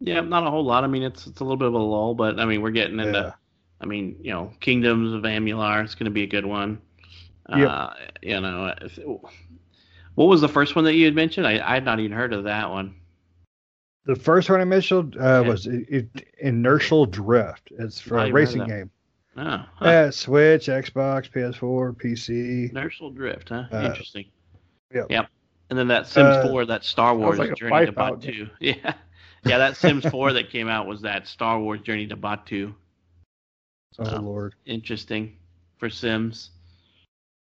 [0.00, 0.84] Yeah, not a whole lot.
[0.84, 3.00] I mean, it's it's a little bit of a lull, but I mean, we're getting
[3.00, 3.18] into.
[3.18, 3.32] Yeah.
[3.80, 5.82] I mean, you know, Kingdoms of Amalur.
[5.82, 6.80] It's going to be a good one.
[7.48, 7.68] Yep.
[7.70, 7.90] Uh,
[8.22, 8.74] you know,
[10.14, 11.46] what was the first one that you had mentioned?
[11.46, 12.94] I I had not even heard of that one.
[14.04, 16.06] The first one I mentioned uh, was I- I-
[16.40, 17.72] Inertial Drift.
[17.78, 18.74] It's for a racing heard of that.
[18.76, 18.90] game.
[19.34, 20.10] Oh, huh.
[20.10, 22.70] Switch, Xbox, PS4, PC.
[22.70, 23.64] Inertial Drift, huh?
[23.72, 24.26] Uh, Interesting.
[24.92, 25.28] yep.
[25.70, 28.50] And then that Sims Uh, 4, that Star Wars like Journey to Batuu.
[28.60, 28.94] Yeah.
[29.44, 32.74] Yeah, that Sims 4 that came out was that Star Wars Journey to Batuu.
[33.98, 34.54] Oh Um, Lord.
[34.66, 35.36] Interesting
[35.78, 36.50] for Sims.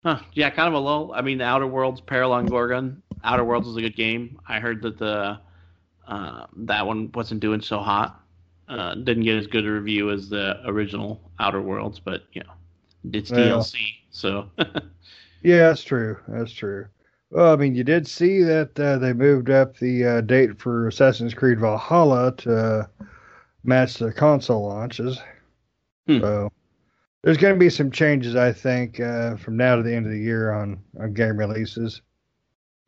[0.04, 0.20] Huh.
[0.34, 1.12] Yeah, kind of a lull.
[1.14, 3.02] I mean, the Outer Worlds, Peril on Gorgon.
[3.24, 4.40] Outer Worlds is a good game.
[4.48, 5.40] I heard that the
[6.08, 8.22] uh, that one wasn't doing so hot.
[8.70, 12.54] Uh, didn't get as good a review as the original Outer Worlds, but you know,
[13.12, 13.60] it's Well.
[13.60, 13.78] DLC,
[14.12, 14.50] so
[15.44, 16.18] Yeah, that's true.
[16.28, 16.88] That's true.
[17.30, 20.88] Well, I mean, you did see that uh, they moved up the uh, date for
[20.88, 22.86] Assassin's Creed Valhalla to uh,
[23.64, 25.20] match the console launches.
[26.08, 26.22] Hmm.
[26.22, 26.52] So
[27.24, 30.12] there's going to be some changes, I think, uh, from now to the end of
[30.12, 32.02] the year on, on game releases.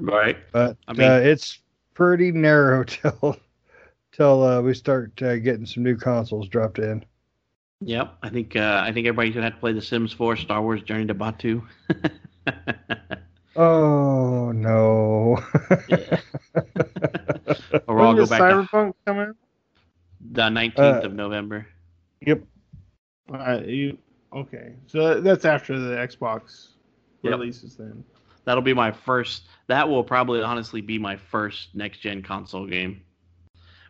[0.02, 0.38] right.
[0.52, 1.60] But I mean- uh, it's
[1.94, 3.38] pretty narrow till
[4.12, 7.04] till uh, we start uh, getting some new consoles dropped in.
[7.82, 10.62] Yep, I think uh, I think everybody's gonna have to play The Sims 4, Star
[10.62, 11.64] Wars Journey to Batuu.
[13.56, 15.42] Oh no!
[17.88, 19.36] or we'll all When go does back to Cyberpunk come out?
[20.32, 21.68] the 19th Uh, of November.
[22.22, 22.44] yep.
[23.34, 23.98] Uh, you
[24.34, 24.74] okay?
[24.88, 26.70] So that's after the Xbox
[27.22, 27.32] Yep.
[27.32, 28.04] releases then.
[28.46, 29.44] That'll be my first.
[29.68, 33.02] That will probably honestly be my first next gen console game.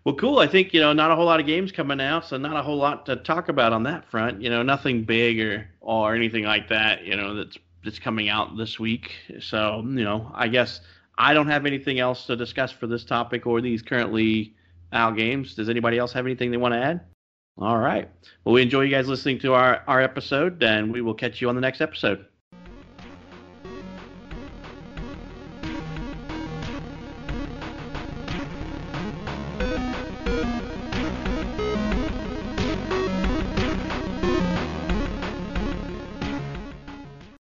[0.04, 0.40] Well, cool.
[0.40, 2.64] I think you know not a whole lot of games coming out, so not a
[2.64, 4.42] whole lot to talk about on that front.
[4.42, 7.06] You know, nothing big or or anything like that.
[7.06, 9.16] You know, that's that's coming out this week.
[9.40, 10.82] So you know, I guess
[11.18, 14.56] I don't have anything else to discuss for this topic or these currently
[14.92, 15.54] out games.
[15.54, 17.02] Does anybody else have anything they want to add?
[17.60, 18.10] All right.
[18.44, 21.50] Well, we enjoy you guys listening to our our episode, and we will catch you
[21.50, 22.26] on the next episode.